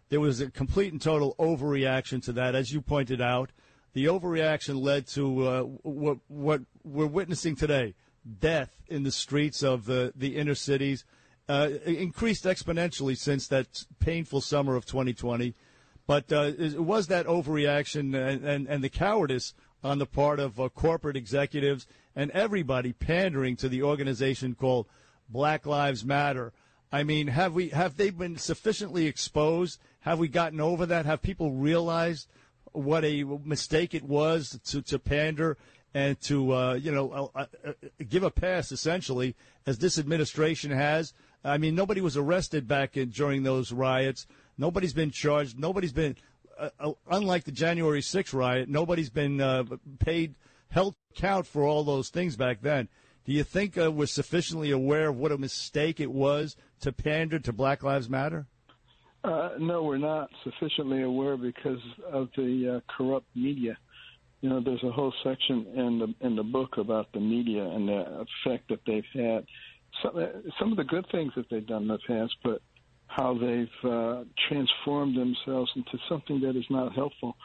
There 0.10 0.20
was 0.20 0.42
a 0.42 0.50
complete 0.50 0.92
and 0.92 1.02
total 1.02 1.36
overreaction 1.38 2.24
to 2.26 2.34
that, 2.34 2.56
as 2.56 2.74
you 2.74 2.82
pointed 2.82 3.22
out. 3.22 3.52
The 3.94 4.06
overreaction 4.06 4.82
led 4.82 5.08
to 5.08 5.48
uh, 5.48 5.62
what, 5.62 6.18
what 6.28 6.62
we're 6.84 7.06
witnessing 7.06 7.56
today 7.56 7.96
death 8.40 8.84
in 8.88 9.04
the 9.04 9.12
streets 9.12 9.64
of 9.64 9.86
the, 9.86 10.14
the 10.16 10.36
inner 10.36 10.56
cities, 10.56 11.06
uh, 11.48 11.70
increased 11.86 12.44
exponentially 12.44 13.18
since 13.18 13.48
that 13.48 13.86
painful 14.00 14.42
summer 14.42 14.76
of 14.76 14.86
2020. 14.86 15.56
But 16.06 16.32
uh, 16.32 16.52
was 16.76 17.08
that 17.08 17.28
overreaction 17.28 18.16
and, 18.16 18.44
and, 18.44 18.68
and 18.68 18.84
the 18.84 18.90
cowardice 18.90 19.54
on 19.84 20.00
the 20.00 20.06
part 20.06 20.40
of 20.40 20.60
uh, 20.60 20.70
corporate 20.70 21.16
executives 21.16 21.88
and 22.16 22.32
everybody 22.32 22.94
pandering 22.94 23.56
to 23.58 23.70
the 23.70 23.84
organization 23.84 24.56
called 24.56 24.88
Black 25.30 25.66
Lives 25.66 26.04
Matter. 26.04 26.52
I 26.92 27.04
mean, 27.04 27.28
have 27.28 27.54
we 27.54 27.70
have 27.70 27.98
they 27.98 28.10
been 28.10 28.38
sufficiently 28.38 29.06
exposed? 29.06 29.80
Have 30.02 30.20
we 30.20 30.28
gotten 30.28 30.60
over 30.60 30.86
that? 30.88 31.06
Have 31.06 31.22
people 31.22 31.52
realized 31.52 32.28
what 32.72 33.06
a 33.06 33.24
mistake 33.24 33.94
it 33.94 34.04
was 34.04 34.60
to, 34.66 34.82
to 34.82 35.00
pander 35.00 35.58
and 35.94 36.20
to 36.22 36.54
uh, 36.54 36.74
you 36.74 36.92
know 36.92 37.32
uh, 37.36 37.46
uh, 37.66 37.74
give 38.08 38.24
a 38.24 38.32
pass 38.32 38.72
essentially, 38.72 39.36
as 39.66 39.78
this 39.78 40.00
administration 40.00 40.72
has? 40.72 41.14
I 41.44 41.58
mean, 41.58 41.76
nobody 41.76 42.02
was 42.02 42.18
arrested 42.18 42.68
back 42.68 42.98
in, 42.98 43.10
during 43.10 43.44
those 43.44 43.72
riots. 43.72 44.28
Nobody's 44.58 44.94
been 44.94 45.12
charged. 45.12 45.58
Nobody's 45.58 45.94
been 45.94 46.18
uh, 46.60 46.70
uh, 46.80 46.92
unlike 47.10 47.46
the 47.46 47.52
January 47.52 48.02
6th 48.02 48.34
riot, 48.34 48.70
nobody's 48.70 49.10
been 49.10 49.40
uh, 49.40 49.64
paid, 50.00 50.36
held 50.70 50.96
account 51.12 51.48
for 51.48 51.64
all 51.64 51.84
those 51.84 52.10
things 52.10 52.36
back 52.36 52.62
then. 52.62 52.88
Do 53.26 53.34
you 53.34 53.44
think 53.44 53.78
uh, 53.78 53.92
we're 53.92 54.08
sufficiently 54.08 54.72
aware 54.72 55.10
of 55.10 55.18
what 55.18 55.32
a 55.32 55.38
mistake 55.38 56.00
it 56.00 56.12
was 56.12 56.56
to 56.82 56.92
pander 56.92 57.40
to 57.40 57.54
Black 57.54 57.84
Lives 57.84 58.10
Matter? 58.10 58.48
Uh, 59.24 59.50
no, 59.60 59.84
we're 59.84 59.98
not 59.98 60.30
sufficiently 60.44 61.04
aware 61.04 61.38
because 61.38 61.80
of 62.12 62.30
the 62.36 62.78
uh, 62.78 62.94
corrupt 62.94 63.28
media. 63.36 63.78
You 64.42 64.50
know, 64.50 64.62
there's 64.62 64.84
a 64.84 64.92
whole 64.92 65.14
section 65.24 65.66
in 65.76 66.00
the 66.00 66.26
in 66.26 66.38
the 66.38 66.44
book 66.44 66.78
about 66.78 67.12
the 67.12 67.20
media 67.20 67.64
and 67.64 67.90
the 67.90 68.26
effect 68.46 68.70
that 68.70 68.80
they've 68.88 69.04
had. 69.14 69.46
Some, 70.02 70.14
some 70.58 70.72
of 70.72 70.78
the 70.78 70.86
good 70.86 71.06
things 71.12 71.34
that 71.36 71.50
they've 71.50 71.66
done 71.68 71.84
in 71.84 71.88
the 71.90 72.00
past, 72.08 72.34
but 72.44 72.62
how 73.10 73.34
they've 73.34 73.92
uh, 73.92 74.24
transformed 74.48 75.18
themselves 75.18 75.72
into 75.76 75.98
something 76.08 76.40
that 76.42 76.56
is 76.56 76.66
not 76.70 76.94
helpful. 76.94 77.36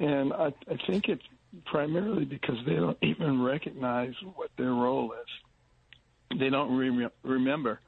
And 0.00 0.32
I, 0.32 0.52
I 0.68 0.76
think 0.86 1.08
it's 1.08 1.22
primarily 1.64 2.24
because 2.24 2.56
they 2.66 2.74
don't 2.74 2.98
even 3.02 3.40
recognize 3.40 4.14
what 4.34 4.50
their 4.58 4.72
role 4.72 5.12
is. 5.12 6.38
They 6.38 6.50
don't 6.50 6.76
re- 6.76 7.08
remember 7.22 7.80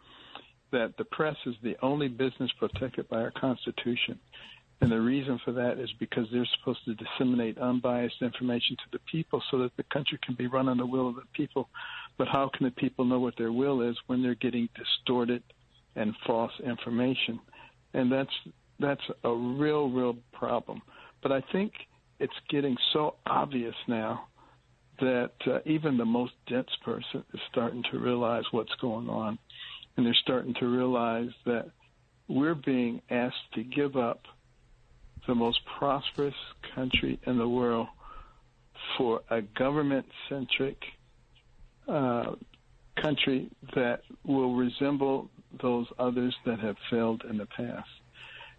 that 0.70 0.96
the 0.96 1.04
press 1.04 1.36
is 1.44 1.56
the 1.62 1.76
only 1.82 2.06
business 2.08 2.52
protected 2.58 3.08
by 3.08 3.16
our 3.16 3.32
Constitution. 3.32 4.20
And 4.80 4.92
the 4.92 5.00
reason 5.00 5.40
for 5.44 5.50
that 5.52 5.80
is 5.80 5.90
because 5.98 6.28
they're 6.32 6.46
supposed 6.58 6.84
to 6.84 6.94
disseminate 6.94 7.58
unbiased 7.58 8.22
information 8.22 8.76
to 8.76 8.84
the 8.92 9.00
people 9.10 9.42
so 9.50 9.58
that 9.58 9.76
the 9.76 9.82
country 9.82 10.20
can 10.24 10.36
be 10.36 10.46
run 10.46 10.68
on 10.68 10.78
the 10.78 10.86
will 10.86 11.08
of 11.08 11.16
the 11.16 11.22
people. 11.32 11.68
But 12.16 12.28
how 12.28 12.48
can 12.54 12.64
the 12.64 12.70
people 12.70 13.04
know 13.04 13.18
what 13.18 13.36
their 13.36 13.50
will 13.50 13.82
is 13.82 13.96
when 14.06 14.22
they're 14.22 14.36
getting 14.36 14.68
distorted 14.76 15.42
and 15.98 16.14
false 16.26 16.52
information, 16.64 17.40
and 17.92 18.10
that's 18.10 18.30
that's 18.78 19.02
a 19.24 19.32
real 19.32 19.90
real 19.90 20.16
problem. 20.32 20.80
But 21.22 21.32
I 21.32 21.42
think 21.52 21.72
it's 22.20 22.32
getting 22.48 22.76
so 22.92 23.16
obvious 23.26 23.74
now 23.86 24.28
that 25.00 25.32
uh, 25.46 25.58
even 25.64 25.96
the 25.96 26.04
most 26.04 26.32
dense 26.48 26.70
person 26.84 27.24
is 27.32 27.40
starting 27.50 27.82
to 27.90 27.98
realize 27.98 28.44
what's 28.50 28.74
going 28.80 29.08
on, 29.08 29.38
and 29.96 30.06
they're 30.06 30.16
starting 30.22 30.54
to 30.54 30.66
realize 30.66 31.30
that 31.46 31.70
we're 32.28 32.54
being 32.54 33.00
asked 33.10 33.52
to 33.54 33.62
give 33.62 33.96
up 33.96 34.22
the 35.26 35.34
most 35.34 35.60
prosperous 35.78 36.34
country 36.74 37.18
in 37.26 37.38
the 37.38 37.48
world 37.48 37.88
for 38.96 39.20
a 39.30 39.42
government 39.42 40.06
centric 40.28 40.76
uh, 41.86 42.32
country 43.00 43.48
that 43.74 44.00
will 44.24 44.54
resemble 44.54 45.30
those 45.60 45.86
others 45.98 46.34
that 46.46 46.60
have 46.60 46.76
failed 46.90 47.22
in 47.28 47.38
the 47.38 47.46
past. 47.46 47.88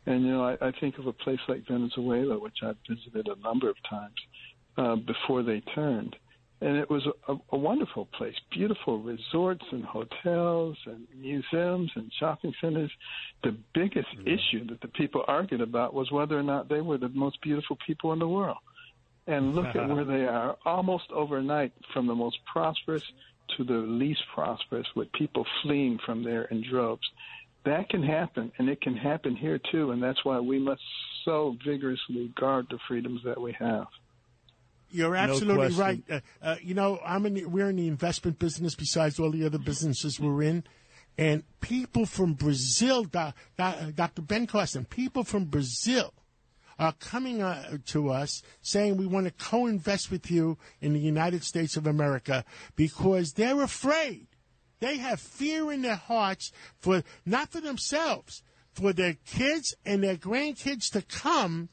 And 0.06 0.26
you 0.26 0.32
know, 0.32 0.44
I, 0.44 0.68
I 0.68 0.72
think 0.80 0.98
of 0.98 1.08
a 1.08 1.14
place 1.14 1.40
like 1.48 1.68
Venezuela, 1.68 2.40
which 2.40 2.58
I've 2.64 2.78
visited 2.88 3.28
a 3.28 3.42
number 3.42 3.70
of 3.70 3.76
times 3.90 4.16
uh, 4.78 4.96
before 4.96 5.44
they 5.44 5.62
turned, 5.76 6.16
and 6.62 6.78
it 6.78 6.90
was 6.90 7.08
a, 7.28 7.36
a 7.52 7.58
wonderful 7.58 8.06
place, 8.06 8.36
beautiful 8.52 9.00
resorts 9.00 9.64
and 9.72 9.84
hotels 9.84 10.78
and 10.86 11.08
museums 11.18 11.90
and 11.96 12.12
shopping 12.20 12.54
centers. 12.60 12.92
The 13.44 13.56
biggest 13.74 14.10
mm-hmm. 14.10 14.28
issue 14.28 14.68
that 14.68 14.82
the 14.82 14.90
people 14.90 15.24
argued 15.28 15.62
about 15.62 15.94
was 15.94 16.12
whether 16.12 16.38
or 16.38 16.44
not 16.44 16.68
they 16.68 16.82
were 16.82 16.98
the 16.98 17.10
most 17.10 17.42
beautiful 17.42 17.78
people 17.88 18.12
in 18.12 18.20
the 18.20 18.28
world. 18.28 18.58
And 19.26 19.56
look 19.56 19.68
at 19.68 19.88
where 19.88 20.04
they 20.06 20.26
are, 20.26 20.58
almost 20.66 21.06
overnight, 21.12 21.72
from 21.94 22.08
the 22.08 22.16
most 22.16 22.40
prosperous 22.52 23.04
to 23.58 23.64
the 23.64 23.74
least 23.74 24.22
prosperous, 24.34 24.88
with 24.96 25.12
people 25.14 25.46
fleeing 25.62 26.00
from 26.06 26.24
there 26.24 26.44
in 26.46 26.64
droves. 26.70 27.08
That 27.66 27.90
can 27.90 28.04
happen, 28.04 28.52
and 28.58 28.70
it 28.70 28.82
can 28.82 28.96
happen 28.96 29.36
here 29.36 29.60
too, 29.72 29.92
and 29.92 30.02
that's 30.02 30.24
why 30.24 30.40
we 30.40 30.60
must 30.60 30.82
so 31.26 31.56
vigorously 31.66 32.32
guard 32.40 32.68
the 32.70 32.80
freedoms 32.88 33.22
that 33.26 33.40
we 33.40 33.52
have. 33.60 33.88
You're 34.92 35.16
absolutely 35.16 35.70
no 35.70 35.76
right. 35.76 36.04
Uh, 36.10 36.20
uh, 36.42 36.56
you 36.62 36.74
know, 36.74 37.00
I'm 37.06 37.26
in. 37.26 37.36
The, 37.36 37.46
we're 37.46 37.70
in 37.70 37.76
the 37.76 37.88
investment 37.88 38.40
business. 38.40 38.76
Besides 38.76 39.20
all 39.20 39.30
the 39.32 39.46
other 39.46 39.60
businesses 39.60 40.20
we're 40.20 40.42
in, 40.42 40.64
and 41.18 41.44
people 41.62 42.06
from 42.06 42.34
Brazil, 42.34 43.04
Dr. 43.04 44.22
Ben 44.22 44.48
Carson, 44.48 44.86
people 44.86 45.24
from 45.24 45.46
Brazil 45.46 46.14
are 46.80 46.94
coming 46.94 47.42
uh, 47.42 47.78
to 47.88 48.10
us 48.10 48.42
saying 48.62 48.96
we 48.96 49.06
want 49.06 49.28
to 49.28 49.34
co-invest 49.34 50.10
with 50.10 50.32
you 50.32 50.58
in 50.80 50.94
the 50.94 51.00
United 51.00 51.44
States 51.44 51.76
of 51.76 51.86
America 51.86 52.46
because 52.76 53.34
they're 53.34 53.62
afraid. 53.62 54.28
They 54.80 54.98
have 54.98 55.20
fear 55.20 55.72
in 55.72 55.82
their 55.82 55.98
hearts 55.98 56.54
for 56.80 57.04
not 57.26 57.52
for 57.52 57.60
themselves, 57.60 58.42
for 58.72 58.94
their 58.94 59.18
kids 59.26 59.76
and 59.86 60.02
their 60.02 60.16
grandkids 60.16 60.90
to 60.92 61.02
come, 61.02 61.68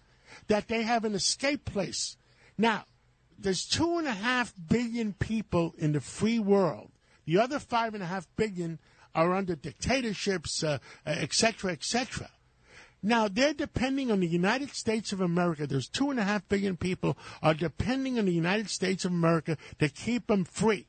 that 0.49 0.67
they 0.67 0.83
have 0.83 1.05
an 1.05 1.15
escape 1.15 1.65
place. 1.65 2.17
Now, 2.59 2.85
there's 3.39 3.65
two 3.65 3.99
and 3.99 4.09
a 4.09 4.13
half 4.13 4.53
billion 4.69 5.13
people 5.13 5.75
in 5.79 5.93
the 5.93 6.01
free 6.01 6.41
world. 6.41 6.91
The 7.27 7.39
other 7.39 7.61
five 7.61 7.95
and 7.95 8.03
a 8.03 8.07
half 8.07 8.27
billion 8.37 8.81
are 9.15 9.35
under 9.35 9.55
dictatorships, 9.55 10.65
uh, 10.65 10.79
et 11.07 11.33
cetera, 11.33 11.73
et 11.73 11.85
cetera. 11.85 12.29
Now 13.07 13.29
they're 13.29 13.55
depending 13.55 14.11
on 14.11 14.19
the 14.19 14.27
United 14.27 14.71
States 14.71 15.13
of 15.13 15.21
America. 15.21 15.65
There's 15.65 15.89
two 15.89 16.11
and 16.11 16.19
a 16.19 16.25
half 16.25 16.49
billion 16.49 16.77
people 16.77 17.17
are 17.41 17.55
depending 17.55 18.19
on 18.19 18.25
the 18.25 18.33
United 18.33 18.69
States 18.69 19.05
of 19.05 19.13
America 19.13 19.57
to 19.79 19.89
keep 19.89 20.27
them 20.27 20.45
free. 20.45 20.89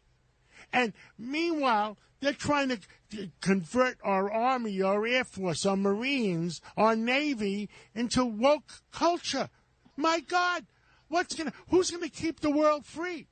And 0.73 0.93
meanwhile, 1.19 1.99
they're 2.19 2.33
trying 2.33 2.69
to 2.69 3.29
convert 3.39 3.99
our 4.03 4.31
Army, 4.31 4.81
our 4.81 5.05
Air 5.05 5.25
Force, 5.25 5.63
our 5.63 5.77
Marines, 5.77 6.59
our 6.75 6.95
Navy 6.95 7.69
into 7.93 8.25
woke 8.25 8.81
culture. 8.91 9.49
My 9.95 10.19
God, 10.19 10.65
what's 11.09 11.35
gonna? 11.35 11.53
Who's 11.69 11.91
gonna 11.91 12.09
keep 12.09 12.39
the 12.39 12.49
world 12.49 12.83
free? 12.87 13.27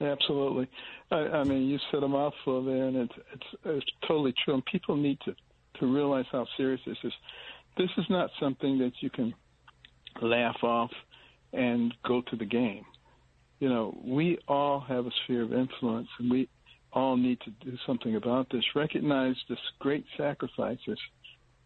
Absolutely. 0.00 0.68
I, 1.10 1.16
I 1.16 1.42
mean, 1.42 1.66
you 1.66 1.80
said 1.90 2.04
a 2.04 2.08
mouthful 2.08 2.64
there, 2.64 2.84
and 2.84 2.96
it's, 2.98 3.14
it's 3.32 3.46
it's 3.64 3.90
totally 4.06 4.32
true. 4.44 4.54
And 4.54 4.64
people 4.64 4.94
need 4.94 5.18
to 5.24 5.34
to 5.80 5.86
realize 5.92 6.26
how 6.30 6.46
serious 6.56 6.80
this 6.86 6.98
is. 7.02 7.12
This 7.76 7.90
is 7.98 8.06
not 8.08 8.30
something 8.40 8.78
that 8.78 8.92
you 9.00 9.10
can 9.10 9.34
laugh 10.22 10.56
off 10.62 10.90
and 11.52 11.92
go 12.06 12.22
to 12.22 12.36
the 12.36 12.44
game. 12.44 12.84
You 13.60 13.68
know, 13.68 13.98
we 14.04 14.38
all 14.48 14.80
have 14.80 15.06
a 15.06 15.10
sphere 15.24 15.42
of 15.42 15.52
influence, 15.52 16.08
and 16.18 16.30
we 16.30 16.48
all 16.92 17.16
need 17.16 17.38
to 17.40 17.50
do 17.64 17.76
something 17.86 18.16
about 18.16 18.48
this. 18.50 18.64
Recognize 18.74 19.36
the 19.48 19.56
great 19.78 20.04
sacrifices 20.16 20.98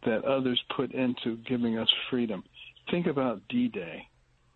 that 0.05 0.25
others 0.25 0.61
put 0.77 0.93
into 0.93 1.37
giving 1.49 1.79
us 1.79 1.89
freedom. 2.09 2.43
Think 2.91 3.07
about 3.07 3.41
D-Day. 3.49 4.07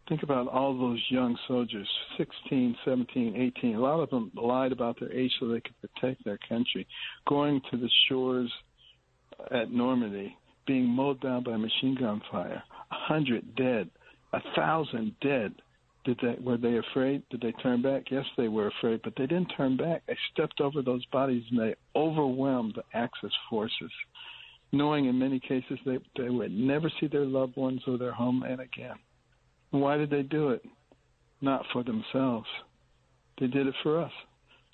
Think 0.08 0.23
about 0.23 0.49
all 0.49 0.76
those 0.76 1.02
young 1.08 1.38
soldiers, 1.49 1.88
16, 2.18 2.76
17, 2.84 3.37
18. 3.56 3.75
A 3.75 3.80
lot 3.80 4.00
of 4.00 4.11
them 4.11 4.30
lied 4.34 4.73
about 4.73 4.99
their 5.00 5.12
age 5.12 5.32
so 5.38 5.49
they 5.49 5.61
could 5.61 5.80
protect 5.80 6.25
their 6.25 6.38
country. 6.49 6.87
Going 7.26 7.61
to 7.70 7.76
the 7.76 7.88
shores 8.08 8.52
at 9.50 9.70
Normandy, 9.70 10.37
being 10.66 10.87
mowed 10.87 11.21
down 11.21 11.44
by 11.44 11.56
machine 11.56 11.97
gun 11.99 12.23
fire, 12.30 12.62
a 12.90 12.94
hundred 12.94 13.54
dead, 13.56 13.90
a 14.33 14.40
thousand 14.54 15.14
dead. 15.21 15.52
Did 16.04 16.18
they 16.21 16.37
were 16.42 16.59
they 16.59 16.76
afraid? 16.76 17.23
Did 17.30 17.40
they 17.40 17.52
turn 17.52 17.80
back? 17.80 18.04
Yes, 18.11 18.25
they 18.37 18.49
were 18.49 18.68
afraid, 18.68 19.00
but 19.02 19.14
they 19.16 19.26
didn't 19.26 19.52
turn 19.56 19.76
back. 19.76 20.02
They 20.06 20.16
stepped 20.33 20.61
over 20.61 20.83
those 20.83 21.04
bodies 21.06 21.44
and 21.50 21.59
they 21.59 21.75
overwhelmed 21.97 22.75
the 22.76 22.83
Axis 22.92 23.33
forces, 23.49 23.90
knowing 24.73 25.06
in 25.06 25.18
many 25.18 25.40
cases 25.40 25.78
they 25.87 25.99
they 26.16 26.28
would 26.28 26.52
never 26.52 26.90
see 27.00 27.06
their 27.06 27.25
loved 27.25 27.56
ones 27.56 27.80
or 27.87 27.97
their 27.97 28.12
homeland 28.12 28.61
again. 28.61 28.97
Why 29.71 29.97
did 29.97 30.11
they 30.11 30.23
do 30.23 30.50
it? 30.50 30.62
Not 31.40 31.64
for 31.73 31.83
themselves. 31.83 32.47
They 33.40 33.47
did 33.47 33.66
it 33.66 33.75
for 33.83 34.00
us, 34.00 34.12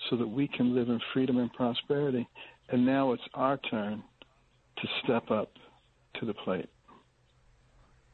so 0.09 0.17
that 0.17 0.29
we 0.29 0.49
can 0.49 0.75
live 0.75 0.89
in 0.89 1.01
freedom 1.13 1.39
and 1.39 1.53
prosperity. 1.53 2.29
And 2.69 2.85
now 2.85 3.13
it's 3.13 3.23
our 3.35 3.57
turn 3.57 4.03
to 4.77 4.89
step 5.03 5.31
up 5.31 5.51
to 6.15 6.27
the 6.27 6.35
plate. 6.35 6.69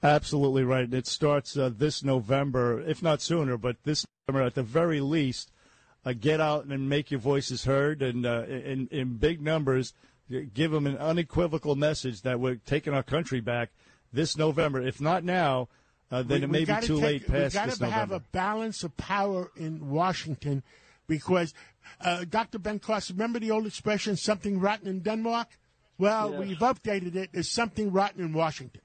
Absolutely 0.02 0.62
right. 0.62 0.92
It 0.92 1.06
starts 1.06 1.56
uh, 1.56 1.70
this 1.74 2.04
November, 2.04 2.80
if 2.80 3.02
not 3.02 3.20
sooner, 3.22 3.56
but 3.56 3.76
this 3.84 4.06
November 4.28 4.46
at 4.46 4.54
the 4.54 4.62
very 4.62 5.00
least. 5.00 5.50
Uh, 6.04 6.12
get 6.12 6.40
out 6.40 6.66
and 6.66 6.88
make 6.88 7.10
your 7.10 7.18
voices 7.18 7.64
heard, 7.64 8.00
and 8.00 8.24
uh, 8.24 8.44
in 8.44 8.86
in 8.92 9.16
big 9.16 9.40
numbers, 9.42 9.92
give 10.54 10.70
them 10.70 10.86
an 10.86 10.96
unequivocal 10.98 11.74
message 11.74 12.22
that 12.22 12.38
we're 12.38 12.54
taking 12.54 12.94
our 12.94 13.02
country 13.02 13.40
back 13.40 13.70
this 14.12 14.36
November. 14.36 14.80
If 14.80 15.00
not 15.00 15.24
now, 15.24 15.68
uh, 16.12 16.22
then 16.22 16.42
we, 16.42 16.44
it 16.44 16.50
may 16.50 16.64
be 16.64 16.86
too 16.86 17.00
take, 17.00 17.04
late 17.04 17.26
past 17.26 17.32
we 17.32 17.40
this 17.40 17.56
November. 17.56 17.66
We 17.66 17.78
got 17.78 17.86
to 17.86 17.90
have 17.90 18.12
a 18.12 18.20
balance 18.30 18.84
of 18.84 18.96
power 18.96 19.50
in 19.56 19.90
Washington, 19.90 20.62
because 21.08 21.52
uh, 22.00 22.24
Dr. 22.28 22.60
Ben 22.60 22.78
Carson, 22.78 23.16
remember 23.16 23.40
the 23.40 23.50
old 23.50 23.66
expression 23.66 24.16
"something 24.16 24.60
rotten 24.60 24.86
in 24.86 25.00
Denmark"? 25.00 25.48
Well, 25.98 26.30
yes. 26.32 26.40
we've 26.40 26.58
updated 26.58 27.16
it. 27.16 27.30
There's 27.32 27.50
something 27.50 27.92
rotten 27.92 28.22
in 28.22 28.32
Washington. 28.32 28.82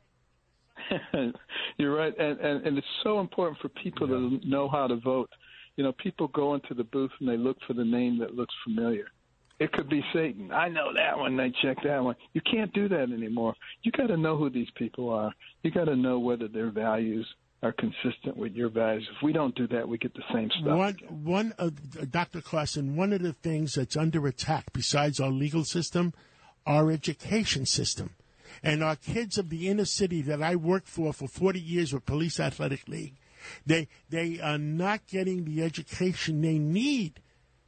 You're 1.78 1.96
right, 1.96 2.14
and, 2.18 2.40
and 2.40 2.66
and 2.66 2.78
it's 2.78 2.88
so 3.04 3.20
important 3.20 3.60
for 3.60 3.70
people 3.70 4.08
yeah. 4.08 4.40
to 4.40 4.50
know 4.50 4.70
how 4.70 4.88
to 4.88 4.96
vote. 4.98 5.30
You 5.76 5.84
know, 5.84 5.94
people 5.94 6.28
go 6.30 6.54
into 6.56 6.74
the 6.74 6.84
booth 6.84 7.12
and 7.20 7.30
they 7.30 7.38
look 7.38 7.58
for 7.66 7.74
the 7.74 7.86
name 7.86 8.20
that 8.20 8.36
looks 8.36 8.54
familiar. 8.64 9.06
It 9.60 9.72
could 9.74 9.90
be 9.90 10.04
Satan. 10.12 10.52
I 10.52 10.70
know 10.70 10.92
that 10.96 11.18
one. 11.18 11.38
They 11.38 11.54
check 11.62 11.78
that 11.84 12.04
one. 12.04 12.16
You 12.34 12.42
can't 12.42 12.74
do 12.74 12.90
that 12.90 13.12
anymore. 13.12 13.54
You 13.84 13.92
got 13.92 14.08
to 14.08 14.18
know 14.18 14.36
who 14.36 14.50
these 14.50 14.70
people 14.76 15.10
are. 15.12 15.32
You 15.62 15.70
got 15.70 15.86
to 15.86 15.96
know 15.96 16.18
whether 16.18 16.48
their 16.48 16.72
values 16.72 17.28
are 17.64 17.74
consistent 17.74 18.36
with 18.36 18.54
your 18.54 18.70
values. 18.70 19.08
If 19.16 19.24
we 19.24 19.34
don't 19.34 19.54
do 19.54 19.68
that, 19.68 19.88
we 19.88 20.00
get 20.00 20.16
the 20.16 20.24
same 20.34 20.50
stuff. 20.60 20.78
One, 20.78 20.96
one 21.10 21.54
of 21.60 21.74
uh, 22.00 22.06
Dr. 22.10 22.42
Carson, 22.42 22.96
one 22.96 23.14
of 23.14 23.22
the 23.22 23.34
things 23.34 23.74
that's 23.74 23.96
under 23.96 24.26
attack 24.26 24.74
besides 24.74 25.20
our 25.20 25.30
legal 25.30 25.64
system, 25.64 26.14
our 26.66 26.92
education 26.92 27.66
system. 27.66 28.16
And 28.64 28.84
our 28.84 28.96
kids 28.96 29.38
of 29.38 29.50
the 29.50 29.70
inner 29.70 29.86
city 29.86 30.22
that 30.24 30.42
I 30.42 30.56
worked 30.56 30.88
for 30.88 31.14
for 31.14 31.28
40 31.28 31.60
years 31.60 31.94
with 31.94 32.06
Police 32.06 32.40
Athletic 32.40 32.88
League, 32.88 33.16
they, 33.66 33.88
they 34.10 34.40
are 34.40 34.58
not 34.58 35.08
getting 35.08 35.46
the 35.46 35.64
education 35.64 36.42
they 36.42 36.60
need. 36.60 37.22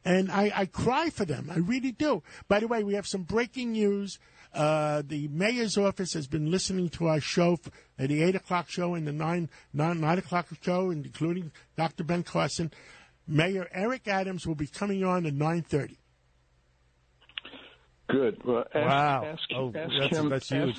And 0.06 0.32
I, 0.32 0.52
I 0.54 0.66
cry 0.66 1.10
for 1.10 1.26
them. 1.26 1.50
I 1.50 1.58
really 1.58 1.92
do. 1.92 2.22
By 2.48 2.60
the 2.60 2.68
way, 2.68 2.84
we 2.84 2.94
have 2.94 3.08
some 3.08 3.24
breaking 3.24 3.72
news. 3.72 4.20
Uh, 4.54 5.02
the 5.06 5.28
mayor's 5.30 5.78
office 5.78 6.14
has 6.14 6.28
been 6.28 6.52
listening 6.52 6.90
to 6.90 7.08
our 7.08 7.20
show 7.20 7.58
at 7.98 8.10
the 8.10 8.22
8 8.22 8.36
o'clock 8.36 8.70
show 8.70 8.94
and 8.94 9.08
the 9.08 9.12
9, 9.14 9.50
9, 9.74 10.00
9 10.00 10.18
o'clock 10.20 10.48
show, 10.62 10.92
including 10.92 11.52
Dr. 11.76 12.04
Ben 12.04 12.22
Carson. 12.22 12.72
Mayor 13.28 13.68
Eric 13.72 14.08
Adams 14.08 14.46
will 14.46 14.56
be 14.56 14.68
coming 14.68 15.04
on 15.04 15.26
at 15.26 15.34
9.30. 15.34 15.96
Good. 18.10 18.44
Well, 18.44 18.66
ask, 18.74 18.76
wow. 18.76 19.26
Ask, 19.26 19.42
oh, 19.56 19.72
ask 19.76 19.92
that's, 20.00 20.18
him. 20.18 20.30
That's 20.30 20.50
huge. 20.50 20.78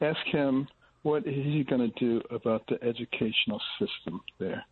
Ask, 0.00 0.16
ask 0.16 0.26
him 0.26 0.68
what 1.02 1.26
is 1.26 1.34
he 1.34 1.64
going 1.64 1.90
to 1.90 2.00
do 2.00 2.22
about 2.30 2.66
the 2.68 2.82
educational 2.82 3.60
system 3.78 4.20
there, 4.38 4.64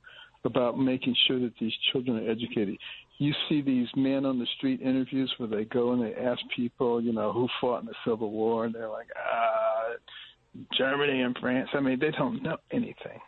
about 0.45 0.79
making 0.79 1.15
sure 1.27 1.38
that 1.41 1.53
these 1.61 1.73
children 1.93 2.19
are 2.19 2.31
educated. 2.31 2.79
You 3.19 3.33
see 3.49 3.61
these 3.61 3.88
men 3.95 4.25
on 4.25 4.38
the 4.38 4.47
street 4.57 4.81
interviews 4.81 5.33
where 5.37 5.49
they 5.49 5.65
go 5.65 5.93
and 5.93 6.03
they 6.03 6.15
ask 6.15 6.41
people, 6.57 7.01
you 7.01 7.12
know, 7.12 7.33
who 7.33 7.49
fought 7.61 7.81
in 7.81 7.87
the 7.87 7.95
Civil 8.05 8.31
War, 8.31 8.65
and 8.65 8.75
they're 8.75 8.88
like, 8.88 9.09
ah, 9.17 9.93
Germany 10.77 11.21
and 11.21 11.37
France. 11.38 11.69
I 11.75 11.81
mean, 11.81 11.99
they 12.01 12.11
don't 12.11 12.43
know 12.43 12.57
anything 12.73 13.21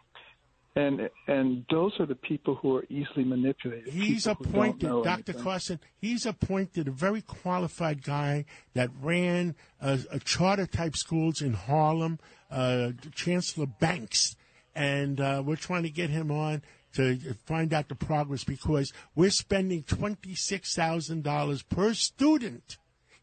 and 0.77 1.09
and 1.29 1.65
those 1.71 1.93
are 2.01 2.07
the 2.07 2.17
people 2.17 2.57
who 2.57 2.77
are 2.77 2.85
easily 2.89 3.25
manipulated. 3.25 3.93
He's 3.93 4.27
appointed, 4.27 4.91
Dr. 5.05 5.33
Carson. 5.33 5.79
He's 5.97 6.27
appointed 6.27 6.89
a 6.89 6.91
very 6.91 7.23
qualified 7.23 8.03
guy 8.03 8.45
that 8.75 8.91
ran 9.01 9.55
a, 9.81 10.01
a 10.11 10.19
charter 10.19 10.67
type 10.67 10.97
schools 10.97 11.41
in 11.41 11.53
Harlem, 11.53 12.19
uh, 12.51 12.91
Chancellor 13.15 13.67
Banks, 13.67 14.37
and 14.75 15.21
uh, 15.21 15.43
we're 15.45 15.57
trying 15.57 15.85
to 15.85 15.91
get 15.91 16.11
him 16.11 16.33
on 16.33 16.63
to 16.95 17.35
find 17.47 17.73
out 17.73 17.89
the 17.89 17.95
progress 17.95 18.43
because 18.43 18.93
we're 19.15 19.31
spending 19.31 19.85
twenty 19.85 20.35
six 20.35 20.75
thousand 20.75 21.23
dollars 21.23 21.63
per 21.63 21.95
student 21.95 22.79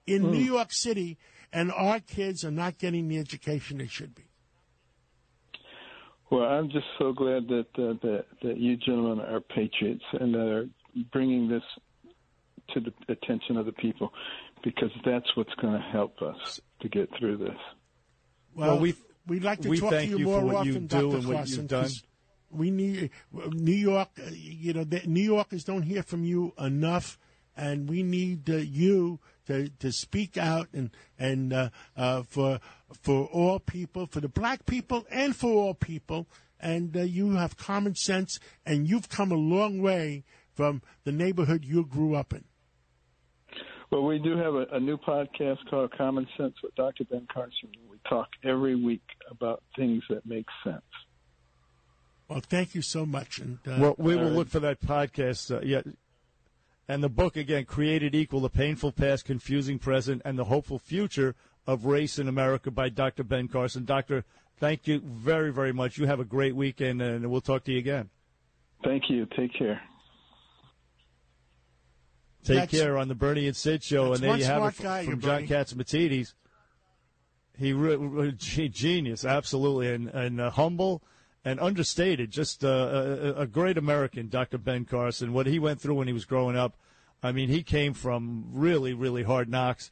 in 0.08 0.24
mm. 0.24 0.32
New 0.32 0.44
York 0.44 0.72
City, 0.72 1.18
and 1.52 1.70
our 1.70 2.00
kids 2.00 2.46
are 2.46 2.52
not 2.52 2.78
getting 2.78 3.10
the 3.10 3.18
education 3.18 3.80
they 3.80 3.88
should 3.88 4.16
be. 4.16 4.24
Well, 6.32 6.44
I'm 6.44 6.70
just 6.70 6.86
so 6.98 7.12
glad 7.12 7.50
that 7.50 7.68
uh, 7.78 7.94
that 8.02 8.26
that 8.42 8.58
you 8.58 8.78
gentlemen 8.78 9.20
are 9.20 9.42
patriots 9.42 10.04
and 10.14 10.34
that 10.34 10.48
are 10.48 10.66
bringing 11.12 11.50
this 11.50 11.64
to 12.74 12.80
the 12.80 12.94
attention 13.10 13.58
of 13.58 13.66
the 13.66 13.74
people, 13.74 14.14
because 14.64 14.92
that's 15.04 15.26
what's 15.36 15.54
going 15.56 15.74
to 15.74 15.88
help 15.92 16.22
us 16.22 16.62
to 16.82 16.88
get 16.88 17.10
through 17.20 17.38
this. 17.38 17.58
Well, 18.56 18.70
well 18.70 18.80
we 18.80 18.96
we'd 19.28 19.44
like 19.44 19.60
to 19.62 19.70
we 19.70 19.80
talk 19.80 19.92
to 19.92 20.06
you, 20.06 20.20
you 20.20 20.26
more 20.26 20.56
often, 20.56 20.74
you 20.74 20.80
Dr. 20.80 21.22
Carson, 21.22 21.92
we 22.50 22.72
need 22.72 23.12
New 23.34 23.74
York. 23.74 24.10
Uh, 24.18 24.30
you 24.32 24.74
know, 24.74 24.86
the, 24.86 25.02
New 25.06 25.24
Yorkers 25.24 25.66
don't 25.66 25.84
hear 25.84 26.02
from 26.02 26.24
you 26.24 26.54
enough, 26.58 27.20
and 27.58 27.90
we 27.90 28.04
need 28.04 28.50
uh, 28.50 28.56
you 28.56 29.20
to, 29.48 29.70
to 29.80 29.92
speak 29.92 30.38
out 30.38 30.70
and 30.74 30.92
and 31.20 31.52
uh, 31.52 31.70
uh, 31.98 32.24
for 32.24 32.60
for 33.02 33.26
all 33.26 33.60
people, 33.60 34.08
for 34.08 34.20
the 34.20 34.28
black 34.28 34.66
people, 34.66 35.06
and 35.10 35.36
for 35.36 35.50
all 35.50 35.74
people. 35.74 36.28
And 36.60 36.96
uh, 36.96 37.02
you 37.02 37.32
have 37.32 37.58
common 37.58 37.96
sense, 37.96 38.40
and 38.66 38.88
you've 38.88 39.10
come 39.10 39.32
a 39.32 39.36
long 39.36 39.82
way 39.82 40.24
from 40.54 40.82
the 41.04 41.12
neighborhood 41.12 41.66
you 41.66 41.86
grew 41.86 42.16
up 42.16 42.34
in. 42.34 42.44
Well, 43.92 44.04
we 44.04 44.20
do 44.20 44.38
have 44.38 44.54
a, 44.54 44.66
a 44.72 44.80
new 44.80 44.98
podcast 44.98 45.58
called 45.70 45.92
Common 45.98 46.28
Sense 46.38 46.54
with 46.64 46.74
Dr. 46.76 47.04
Ben 47.06 47.28
Carson. 47.34 47.70
We 47.90 47.98
talk 48.08 48.30
every 48.44 48.76
week 48.76 49.04
about 49.30 49.64
things 49.76 50.04
that 50.10 50.26
make 50.26 50.46
sense. 50.64 50.82
Well, 52.30 52.40
thank 52.40 52.74
you 52.74 52.82
so 52.82 53.06
much. 53.06 53.40
And 53.40 53.60
uh, 53.68 53.76
well, 53.80 53.96
we 53.98 54.16
will 54.16 54.30
look 54.30 54.48
for 54.48 54.62
that 54.62 54.80
podcast. 54.80 55.54
Uh, 55.54 55.60
yeah, 55.62 55.82
and 56.88 57.04
the 57.04 57.10
book, 57.10 57.38
again, 57.38 57.66
Created 57.66 58.16
Equal 58.16 58.42
The 58.42 58.50
Painful 58.50 58.92
Past, 58.92 59.26
Confusing 59.26 59.80
Present, 59.80 60.22
and 60.26 60.38
the 60.38 60.46
Hopeful 60.46 60.80
Future 60.80 61.36
of 61.68 61.86
Race 61.86 62.20
in 62.20 62.28
America 62.28 62.72
by 62.72 62.90
Dr. 62.90 63.24
Ben 63.24 63.48
Carson. 63.48 63.86
Doctor, 63.86 64.26
thank 64.58 64.88
you 64.88 65.00
very, 65.00 65.52
very 65.52 65.74
much. 65.74 65.98
You 65.98 66.08
have 66.08 66.20
a 66.20 66.26
great 66.26 66.56
weekend, 66.56 67.02
and 67.02 67.30
we'll 67.30 67.42
talk 67.42 67.64
to 67.66 67.72
you 67.72 67.80
again. 67.80 68.10
Thank 68.84 69.10
you. 69.10 69.26
Take 69.26 69.54
care. 69.54 69.82
Take 72.44 72.58
that's, 72.58 72.72
care 72.72 72.98
on 72.98 73.08
the 73.08 73.16
Bernie 73.16 73.48
and 73.48 73.56
Sid 73.56 73.84
show, 73.84 74.14
and 74.14 74.24
there 74.24 74.36
you 74.36 74.46
have 74.46 74.64
it 74.64 74.74
from, 74.74 74.84
guy, 74.84 75.06
from 75.06 75.22
John 75.22 75.48
Catsimatidis. 75.48 76.34
He 77.56 77.74
re- 77.74 78.32
genius, 78.32 79.24
absolutely, 79.24 79.94
and, 79.94 80.08
and 80.08 80.42
uh, 80.42 80.50
humble 80.50 81.04
and 81.46 81.60
understated. 81.60 82.32
Just 82.32 82.64
uh, 82.64 82.68
a, 82.68 83.42
a, 83.42 83.48
great 83.48 83.78
American, 83.78 84.30
Dr. 84.30 84.58
Ben 84.58 84.86
Carson. 84.86 85.34
What 85.34 85.46
he 85.46 85.60
went 85.60 85.80
through 85.80 85.96
when 85.96 86.08
he 86.08 86.14
was 86.14 86.26
growing 86.26 86.58
up, 86.58 86.76
I 87.22 87.32
mean, 87.32 87.50
he 87.50 87.62
came 87.62 87.94
from 87.94 88.46
really, 88.52 88.94
really 88.94 89.22
hard 89.24 89.50
knocks. 89.50 89.92